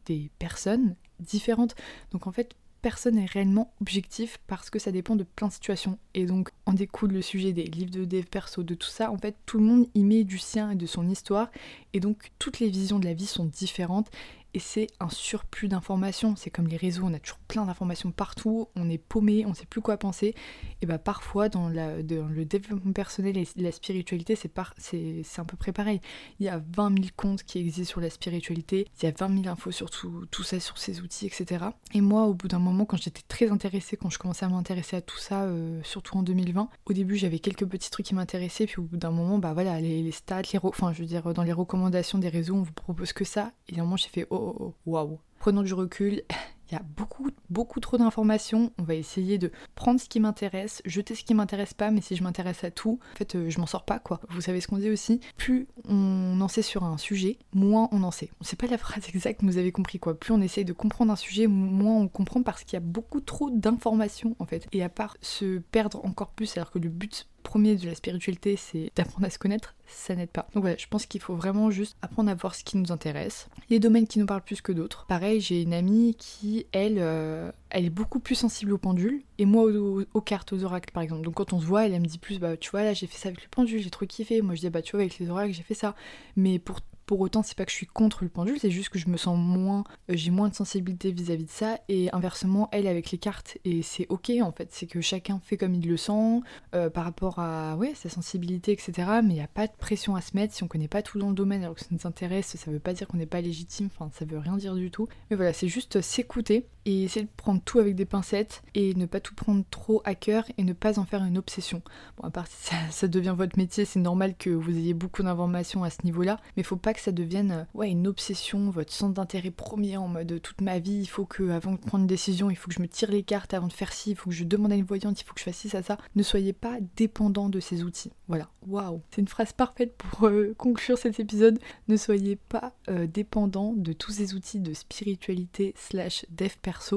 des 0.07 0.31
personnes 0.39 0.97
différentes. 1.21 1.75
Donc 2.11 2.27
en 2.27 2.33
fait, 2.33 2.57
personne 2.83 3.15
n'est 3.15 3.27
réellement 3.27 3.73
objectif 3.81 4.39
parce 4.49 4.69
que 4.69 4.79
ça 4.79 4.93
dépend 4.93 5.17
de 5.17 5.25
plein 5.25 5.49
de 5.49 5.53
situations. 5.53 5.99
Et 6.15 6.27
donc 6.27 6.51
en 6.67 6.75
découle 6.75 7.13
le 7.13 7.23
sujet 7.23 7.53
des 7.53 7.65
livres 7.65 7.93
de 7.93 8.05
dev 8.05 8.25
perso, 8.25 8.63
de 8.63 8.75
tout 8.75 8.89
ça. 8.89 9.11
En 9.11 9.19
fait, 9.19 9.37
tout 9.47 9.59
le 9.59 9.65
monde 9.65 9.87
y 9.95 10.03
met 10.03 10.25
du 10.25 10.39
sien 10.39 10.71
et 10.73 10.77
de 10.77 10.87
son 10.87 11.09
histoire. 11.09 11.51
Et 11.95 12.01
donc 12.01 12.33
toutes 12.39 12.59
les 12.59 12.69
visions 12.69 12.99
de 12.99 13.07
la 13.07 13.15
vie 13.15 13.27
sont 13.27 13.45
différentes 13.45 14.11
et 14.55 14.59
c'est 14.59 14.87
un 15.01 15.09
surplus 15.09 15.69
d'informations. 15.69 16.37
C'est 16.37 16.51
comme 16.51 16.67
les 16.67 16.77
réseaux, 16.77 17.05
on 17.05 17.15
a 17.15 17.19
toujours 17.19 17.39
plein 17.49 17.65
d'informations 17.65 18.11
partout, 18.11 18.69
on 18.77 18.91
est 18.91 18.99
paumé, 18.99 19.47
on 19.47 19.55
sait 19.55 19.67
plus 19.67 19.81
quoi 19.81 19.97
penser. 19.97 20.35
Et 20.81 20.87
bah 20.87 20.99
parfois 20.99 21.49
dans, 21.49 21.69
le 21.69 22.45
développement 22.45 22.93
personnel 22.93 23.39
et 23.39 23.47
la 23.57 23.73
spiritualité, 23.73 24.37
c'est, 24.37 24.53
c'est, 24.79 25.41
un 25.41 25.45
peu 25.45 25.57
près 25.57 25.73
pareil. 25.73 26.01
Il 26.39 26.47
y 26.47 26.49
a 26.49 26.63
20 26.77 26.99
000 26.99 27.09
comptes 27.17 27.45
qui 27.45 27.59
existent 27.59 27.93
sur 27.93 28.01
la 28.01 28.11
spiritualité, 28.11 28.87
il 29.01 29.05
y 29.05 29.09
a 29.09 29.13
20 29.17 29.43
000 29.43 29.53
infos 29.53 29.71
sur 29.71 29.91
tout, 29.91 30.43
ça, 30.43 30.61
sur 30.61 30.79
ces 30.79 31.01
outils, 31.01 31.27
etc. 31.27 31.67
Et 31.95 32.01
moi, 32.01 32.25
au 32.25 32.35
bout 32.35 32.49
d'un 32.49 32.59
moment, 32.59 32.85
quand 32.85 32.97
j'étais 32.97 33.23
très 33.27 33.51
intéressée, 33.51 33.97
quand 33.97 34.11
je 34.11 34.19
commençais 34.19 34.45
à 34.45 34.49
m'intéresser 34.49 34.97
à 34.97 35.01
tout 35.01 35.19
ça, 35.19 35.43
euh, 35.43 35.81
surtout 35.83 36.19
en 36.19 36.23
2020, 36.23 36.69
au 36.87 36.93
début 36.93 37.17
j'avais 37.17 37.39
quelques 37.39 37.67
petits 37.67 37.91
trucs 37.91 38.07
qui 38.07 38.15
m'intéressaient, 38.15 38.67
puis 38.67 38.81
au 38.81 38.85
bout 38.85 38.97
d'un 38.97 39.11
moment, 39.11 39.39
bah 39.39 39.55
voilà, 39.55 39.81
les, 39.81 40.11
stats, 40.13 40.43
les 40.53 40.59
enfin 40.63 40.93
je 40.93 41.01
veux 41.01 41.07
dire, 41.07 41.33
dans 41.33 41.43
les 41.43 41.53
recommandations 41.53 42.19
des 42.19 42.29
réseaux, 42.29 42.55
on 42.55 42.63
vous 42.63 42.73
propose 42.73 43.13
que 43.13 43.25
ça. 43.25 43.53
Et 43.69 43.79
à 43.79 43.81
un 43.81 43.85
moment, 43.85 43.97
j'ai 43.97 44.09
fait, 44.09 44.27
oh, 44.31 44.42
Waouh. 44.87 45.19
Prenons 45.39 45.63
du 45.63 45.75
recul, 45.75 46.23
il 46.71 46.75
y 46.75 46.79
a 46.79 46.83
beaucoup, 46.97 47.29
beaucoup 47.51 47.81
trop 47.81 47.99
d'informations. 47.99 48.73
On 48.79 48.83
va 48.83 48.95
essayer 48.95 49.39
de 49.39 49.53
prendre 49.75 50.01
ce 50.01 50.09
qui 50.09 50.21
m'intéresse, 50.21 50.81
jeter 50.85 51.15
ce 51.15 51.25
qui 51.25 51.35
m'intéresse 51.35 51.75
pas, 51.75 51.91
mais 51.91 52.01
si 52.01 52.17
je 52.17 52.23
m'intéresse 52.23 52.65
à 52.65 52.71
tout, 52.71 52.99
en 53.13 53.17
fait, 53.17 53.35
euh, 53.35 53.51
je 53.51 53.59
m'en 53.61 53.67
sors 53.67 53.85
pas, 53.85 53.99
quoi. 53.99 54.21
Vous 54.31 54.41
savez 54.41 54.61
ce 54.61 54.69
qu'on 54.69 54.79
dit 54.79 54.91
aussi 54.91 55.21
Plus 55.37 55.67
on 55.87 56.41
en 56.41 56.49
sait 56.49 56.63
sur 56.63 56.85
un 56.85 56.97
sujet, 56.97 57.39
moins 57.53 57.89
on 57.93 58.03
en 58.03 58.11
sait. 58.11 58.31
On 58.41 58.45
sait 58.45 58.57
pas 58.57 58.67
la 58.69 58.79
phrase 58.79 59.09
exacte, 59.15 59.43
vous 59.43 59.59
avez 59.59 59.73
compris, 59.73 59.99
quoi. 59.99 60.19
Plus 60.19 60.33
on 60.33 60.41
essaye 60.41 60.65
de 60.65 60.73
comprendre 60.73 61.13
un 61.13 61.17
sujet, 61.17 61.47
moins 61.47 61.97
on 61.97 62.09
comprend 62.09 62.43
parce 62.43 62.65
qu'il 62.65 62.75
y 62.75 62.77
a 62.77 62.81
beaucoup 62.81 63.21
trop 63.21 63.51
d'informations, 63.51 64.37
en 64.39 64.47
fait. 64.47 64.67
Et 64.73 64.83
à 64.83 64.89
part 64.89 65.17
se 65.21 65.59
perdre 65.59 66.05
encore 66.05 66.31
plus, 66.31 66.57
alors 66.57 66.71
que 66.71 66.79
le 66.79 66.89
but 66.89 67.27
premier 67.43 67.77
de 67.77 67.87
la 67.87 67.95
spiritualité, 67.95 68.57
c'est 68.57 68.91
d'apprendre 68.97 69.27
à 69.27 69.31
se 69.31 69.39
connaître, 69.39 69.75
ça 69.87 70.15
n'aide 70.15 70.31
pas. 70.31 70.49
Donc 70.55 70.63
voilà, 70.63 70.77
je 70.79 70.87
pense 70.87 71.07
qu'il 71.07 71.21
faut 71.21 71.35
vraiment 71.35 71.71
juste 71.71 71.97
apprendre 72.03 72.31
à 72.31 72.35
voir 72.35 72.55
ce 72.55 72.65
qui 72.65 72.77
nous 72.77 72.93
intéresse, 72.93 73.49
les 73.71 73.79
domaines 73.79 74.07
qui 74.07 74.19
nous 74.19 74.27
parlent 74.27 74.43
plus 74.43 74.61
que 74.61 74.73
d'autres. 74.73 75.07
Pareil, 75.07 75.41
j'ai 75.41 75.63
une 75.63 75.75
amie 75.75 76.15
qui, 76.19 76.67
elle, 76.73 76.97
euh, 76.99 77.51
elle 77.71 77.85
est 77.85 77.91
beaucoup 77.91 78.21
plus 78.21 78.35
sensible 78.35 78.73
aux 78.73 78.79
pendules, 78.79 79.23
et 79.39 79.45
moi 79.45 79.65
aux, 79.65 80.21
cartes, 80.21 80.53
aux 80.53 80.65
oracles 80.65 80.93
par 80.93 81.03
exemple. 81.03 81.23
Donc 81.23 81.35
quand 81.35 81.53
on 81.53 81.61
se 81.61 81.67
voit, 81.67 81.87
elle, 81.87 81.95
elle 81.95 82.01
me 82.01 82.07
dit 82.07 82.19
plus, 82.19 82.39
bah 82.39 82.57
tu 82.57 82.71
vois, 82.71 82.83
là 82.83 82.95
j'ai 82.95 83.07
fait 83.07 83.19
ça 83.19 83.29
avec 83.29 83.43
le 83.43 83.49
pendule, 83.51 83.81
j'ai 83.81 83.91
trop 83.91 84.07
kiffé. 84.07 84.43
Moi 84.43 84.55
je 84.55 84.61
dis, 84.61 84.71
bah 84.71 84.83
tu 84.83 84.93
vois, 84.93 85.01
avec 85.01 85.19
les 85.19 85.29
oracles, 85.29 85.53
j'ai 85.53 85.63
fait 85.63 85.75
ça. 85.75 85.95
Mais 86.37 86.59
pour 86.59 86.81
pour 87.13 87.21
autant, 87.21 87.43
c'est 87.43 87.59
pas 87.59 87.67
que 87.67 87.71
je 87.71 87.77
suis 87.77 87.87
contre 87.87 88.25
le 88.25 88.31
pendule, 88.31 88.59
c'est 88.59 88.71
juste 88.71 88.89
que 88.89 88.99
je 88.99 89.07
me 89.11 89.19
sens 89.19 89.39
moins, 89.39 89.85
euh, 90.09 90.15
j'ai 90.17 90.31
moins 90.31 90.49
de 90.49 90.55
sensibilité 90.55 91.13
vis-à-vis 91.13 91.45
de 91.45 91.51
ça, 91.51 91.79
et 91.91 92.09
inversement, 92.15 92.71
elle 92.73 92.87
avec 92.87 93.11
les 93.11 93.19
cartes, 93.19 93.59
et 93.67 93.83
c'est 93.83 94.07
ok 94.09 94.33
en 94.41 94.51
fait, 94.51 94.69
c'est 94.71 94.87
que 94.87 95.03
chacun 95.03 95.39
fait 95.45 95.59
comme 95.59 95.75
il 95.75 95.87
le 95.87 95.99
sent, 95.99 96.41
euh, 96.75 96.89
par 96.89 97.05
rapport 97.05 97.39
à 97.39 97.77
ouais, 97.77 97.93
sa 97.95 98.09
sensibilité, 98.09 98.73
etc. 98.73 98.93
Mais 99.23 99.35
il 99.35 99.37
n'y 99.37 99.43
a 99.43 99.47
pas 99.47 99.67
de 99.67 99.75
pression 99.79 100.17
à 100.17 100.23
se 100.23 100.35
mettre 100.35 100.55
si 100.55 100.63
on 100.63 100.69
connaît 100.69 100.89
pas 100.89 101.03
tout 101.03 101.19
dans 101.19 101.29
le 101.29 101.35
domaine 101.35 101.63
alors 101.63 101.75
que 101.75 101.83
ça 101.83 101.89
nous 101.91 102.07
intéresse, 102.07 102.57
ça 102.57 102.71
veut 102.71 102.79
pas 102.79 102.95
dire 102.95 103.07
qu'on 103.07 103.19
n'est 103.19 103.27
pas 103.27 103.43
légitime, 103.43 103.91
enfin 103.95 104.11
ça 104.15 104.25
veut 104.25 104.39
rien 104.39 104.57
dire 104.57 104.75
du 104.75 104.91
tout. 104.91 105.07
Mais 105.29 105.37
voilà, 105.37 105.53
c'est 105.53 105.69
juste 105.69 106.01
s'écouter 106.01 106.67
et 106.85 107.05
essayer 107.05 107.25
de 107.25 107.31
prendre 107.37 107.61
tout 107.65 107.79
avec 107.79 107.95
des 107.95 108.05
pincettes 108.05 108.63
et 108.75 108.95
ne 108.95 109.07
pas 109.07 109.21
tout 109.21 109.35
prendre 109.35 109.65
trop 109.71 110.03
à 110.05 110.15
cœur 110.15 110.45
et 110.59 110.65
ne 110.65 110.73
pas 110.73 110.99
en 110.99 111.05
faire 111.05 111.25
une 111.25 111.39
obsession. 111.39 111.83
Bon, 112.17 112.25
à 112.25 112.31
part 112.31 112.47
si 112.47 112.75
ça, 112.91 113.09
devient 113.09 113.35
votre 113.37 113.59
métier, 113.59 113.85
c'est 113.85 114.01
normal 114.01 114.35
que 114.37 114.51
vous 114.51 114.71
ayez 114.71 114.95
beaucoup 114.95 115.23
d'informations 115.23 115.85
à 115.85 115.91
ce 115.91 115.99
niveau-là, 116.05 116.39
mais 116.57 116.63
faut 116.63 116.77
pas 116.77 116.95
que 116.95 117.01
ça 117.01 117.13
devienne 117.13 117.53
euh, 117.53 117.65
ouais, 117.75 117.91
une 117.91 118.07
obsession, 118.07 118.71
votre 118.71 118.93
centre 118.93 119.15
d'intérêt 119.15 119.51
premier 119.51 119.97
en 119.97 120.09
mode 120.09 120.41
toute 120.41 120.61
ma 120.61 120.79
vie, 120.79 121.01
il 121.01 121.07
faut 121.07 121.25
que 121.25 121.51
avant 121.51 121.73
de 121.73 121.77
prendre 121.77 122.03
une 122.03 122.09
décision, 122.09 122.51
il 122.51 122.57
faut 122.57 122.69
que 122.69 122.75
je 122.75 122.83
me 122.83 122.89
tire 122.89 123.11
les 123.11 123.23
cartes 123.23 123.55
avant 123.55 123.69
de 123.69 123.73
faire 123.73 123.93
ci, 123.93 124.13
il 124.13 124.17
faut 124.17 124.31
que 124.31 124.37
je 124.37 124.45
demande 124.45 124.73
à 124.73 124.77
une 124.77 124.85
voyante, 124.85 125.21
il 125.21 125.25
faut 125.25 125.35
que 125.35 125.41
je 125.41 125.45
fasse 125.45 125.57
ci, 125.57 125.69
ça, 125.69 125.83
ça. 125.83 125.99
Ne 126.17 126.23
soyez 126.23 126.53
pas 126.53 126.79
dépendant 126.97 127.49
de 127.49 127.61
ces 127.61 127.83
outils. 127.83 128.13
Voilà, 128.29 128.49
waouh, 128.67 129.03
c'est 129.11 129.21
une 129.21 129.29
phrase 129.29 129.53
parfaite 129.53 129.95
pour 129.97 130.27
euh, 130.27 130.55
conclure 130.57 130.97
cet 130.97 131.21
épisode. 131.21 131.59
Ne 131.89 131.97
soyez 131.97 132.37
pas 132.37 132.73
euh, 132.89 133.07
dépendant 133.07 133.75
de 133.77 133.93
tous 133.93 134.13
ces 134.13 134.35
outils 134.35 134.61
de 134.61 134.73
spiritualité 134.73 135.75
slash 135.77 136.25
dev 136.31 136.53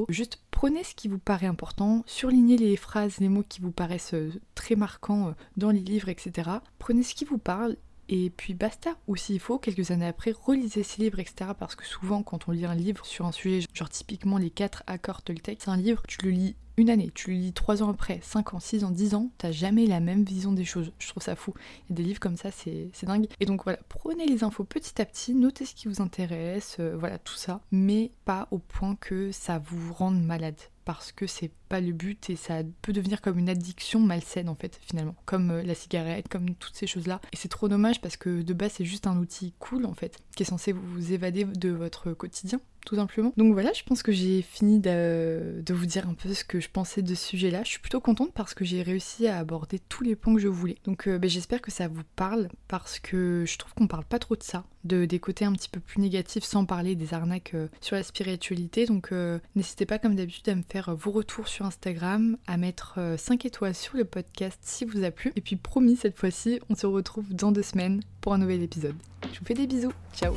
Juste 0.10 0.40
prenez 0.52 0.84
ce 0.84 0.96
qui 0.96 1.08
vous 1.08 1.20
paraît 1.20 1.48
important, 1.48 2.04
surlignez 2.06 2.58
les 2.58 2.76
phrases, 2.76 3.20
les 3.20 3.30
mots 3.30 3.44
qui 3.48 3.62
vous 3.62 3.72
paraissent 3.72 4.14
euh, 4.14 4.32
très 4.56 4.76
marquants 4.76 5.30
euh, 5.30 5.32
dans 5.58 5.72
les 5.72 5.80
livres, 5.80 6.10
etc. 6.10 6.50
Prenez 6.80 7.04
ce 7.04 7.16
qui 7.16 7.26
vous 7.26 7.38
parle 7.38 7.76
et 8.10 8.30
puis 8.30 8.54
basta. 8.54 8.96
Ou 9.08 9.16
s'il 9.16 9.40
faut, 9.40 9.58
quelques 9.58 9.92
années 9.92 10.08
après, 10.08 10.32
relisez 10.32 10.84
ces 10.84 11.02
livres, 11.02 11.20
etc. 11.20 11.52
Parce 11.58 11.76
que 11.76 11.86
souvent, 11.86 12.24
quand 12.24 12.48
on 12.48 12.52
lit 12.52 12.66
un 12.66 12.76
livre 12.76 13.06
sur 13.06 13.26
un 13.26 13.32
sujet, 13.32 13.66
genre 13.74 13.90
typiquement 13.90 14.38
les 14.38 14.50
4 14.50 14.84
accords 14.88 15.22
Toltec, 15.22 15.60
c'est 15.62 15.70
un 15.70 15.78
livre, 15.78 16.04
tu 16.08 16.24
le 16.24 16.32
lis 16.32 16.56
une 16.78 16.90
année, 16.90 17.12
tu 17.14 17.32
le 17.32 17.38
lis 17.38 17.54
3 17.54 17.84
ans 17.84 17.90
après, 17.90 18.20
5 18.22 18.54
ans, 18.54 18.60
6 18.60 18.84
ans, 18.84 18.92
10 18.92 19.16
ans, 19.16 19.30
t'as 19.38 19.52
jamais 19.52 19.86
la 19.86 20.00
même 20.00 20.24
vision 20.24 20.52
des 20.52 20.66
choses. 20.66 20.92
Je 21.00 21.08
trouve 21.08 21.24
ça 21.24 21.36
fou. 21.36 21.54
Il 21.90 21.96
des 21.96 22.04
livres 22.04 22.20
comme 22.20 22.38
ça, 22.38 22.52
c'est 22.52 22.92
dingue. 23.04 23.28
Et 23.40 23.46
donc 23.46 23.64
voilà, 23.64 23.80
prenez 23.90 24.26
les 24.26 24.44
infos 24.44 24.64
petit 24.64 25.02
à 25.02 25.06
petit, 25.06 25.34
notez 25.34 25.66
ce 25.66 25.74
qui 25.74 25.88
vous 25.88 26.02
intéresse, 26.02 26.78
euh, 26.80 26.96
voilà, 26.98 27.18
tout 27.18 27.36
ça. 27.36 27.62
Mais 27.72 28.12
pas 28.26 28.48
au 28.52 28.58
point 28.58 28.96
que 28.96 29.32
ça 29.32 29.60
vous 29.60 29.94
rende 29.94 30.22
malade 30.22 30.56
parce 30.86 31.12
que 31.12 31.28
c'est 31.28 31.52
pas 31.68 31.82
le 31.82 31.92
but 31.92 32.30
et 32.30 32.36
ça 32.36 32.62
peut 32.82 32.94
devenir 32.94 33.22
comme 33.22 33.38
une 33.38 33.50
addiction 33.50 34.00
malsaine 34.00 34.50
en 34.50 34.56
fait 34.56 34.80
finalement, 34.82 35.16
comme 35.26 35.52
euh, 35.52 35.64
la 35.64 35.76
cigarette, 35.76 36.28
comme 36.30 36.56
toutes 36.56 36.76
ces 36.76 36.88
choses-là. 36.88 37.20
Et 37.34 37.36
c'est 37.36 37.50
trop 37.50 37.68
dommage 37.68 38.00
parce 38.02 38.18
que 38.18 38.42
de 38.42 38.54
base 38.54 38.74
c'est 38.74 38.86
juste 38.86 39.08
un 39.08 39.18
outil 39.18 39.54
cool 39.60 39.86
en 39.86 39.94
fait, 39.94 40.20
qui 40.36 40.44
est 40.44 40.46
censé 40.46 40.72
vous 40.72 41.12
évader 41.12 41.46
de 41.46 41.70
votre 41.70 42.14
quotidien 42.14 42.60
tout 42.86 42.96
simplement. 42.96 43.34
Donc 43.36 43.54
voilà, 43.54 43.74
je 43.74 43.84
pense 43.84 44.04
que 44.04 44.12
j'ai 44.12 44.42
fini 44.42 44.80
de, 44.80 45.64
vous 45.70 45.86
dire 45.86 46.08
un 46.08 46.14
peu 46.14 46.34
ce 46.34 46.46
que 46.46 46.60
je 46.60 46.70
pensais 46.70 47.02
de 47.02 47.16
ce 47.16 47.28
sujet-là. 47.30 47.64
Je 47.64 47.70
suis 47.70 47.80
plutôt 47.80 48.00
contente 48.00 48.32
parce 48.34 48.54
que 48.54 48.64
j'ai 48.64 48.82
réussi 48.84 49.28
à 49.28 49.40
aborder 49.40 49.80
tous 49.80 50.04
les 50.04 50.16
points 50.16 50.36
que 50.36 50.40
je 50.40 50.48
voulais. 50.48 50.78
Donc 50.86 51.08
euh, 51.08 51.18
ben, 51.18 51.30
j'espère 51.30 51.62
que 51.62 51.72
ça 51.72 51.88
vous 51.88 52.04
parle 52.16 52.48
parce 52.68 53.00
que 53.00 53.44
je 53.46 53.58
trouve 53.58 53.74
qu'on 53.74 53.88
parle 53.88 54.06
pas 54.06 54.20
trop 54.20 54.36
de 54.36 54.44
ça, 54.44 54.64
de 54.86 55.06
des 55.06 55.20
côtés 55.20 55.46
un 55.46 55.54
petit 55.54 55.70
peu 55.70 55.80
plus 55.80 56.00
négatifs 56.02 56.44
sans 56.44 56.66
parler 56.66 56.96
des 56.96 57.14
arnaques 57.14 57.54
euh, 57.54 57.68
sur 57.82 57.96
la 57.96 58.04
spiritualité. 58.04 58.86
Donc 58.86 59.12
n'hésitez 59.56 59.86
pas 59.86 60.00
comme 60.00 60.16
d'habitude 60.16 60.50
à 60.50 60.56
me 60.56 60.64
faire 60.68 60.96
vos 60.96 61.12
retours 61.12 61.48
sur 61.48 61.66
Instagram, 61.66 62.38
à 62.48 62.58
mettre 62.58 63.00
5 63.18 63.46
euh, 63.46 63.48
étoiles 63.48 63.76
sur 63.76 63.98
le 63.98 64.06
podcast 64.06 64.60
si 64.62 64.86
vous 64.86 65.04
a 65.04 65.12
plu. 65.12 65.32
Et 65.36 65.42
puis 65.42 65.56
promis, 65.56 65.96
cette 65.96 66.18
fois-ci, 66.18 66.60
on 66.70 66.76
se 66.76 66.86
retrouve 66.86 67.34
dans 67.34 67.52
deux 67.52 67.64
semaines 67.64 68.02
pour 68.22 68.34
un 68.34 68.38
nouvel 68.38 68.64
épisode. 68.64 68.96
Je 69.34 69.40
vous 69.40 69.46
fais 69.46 69.54
des 69.54 69.68
bisous. 69.68 69.94
Ciao 70.14 70.34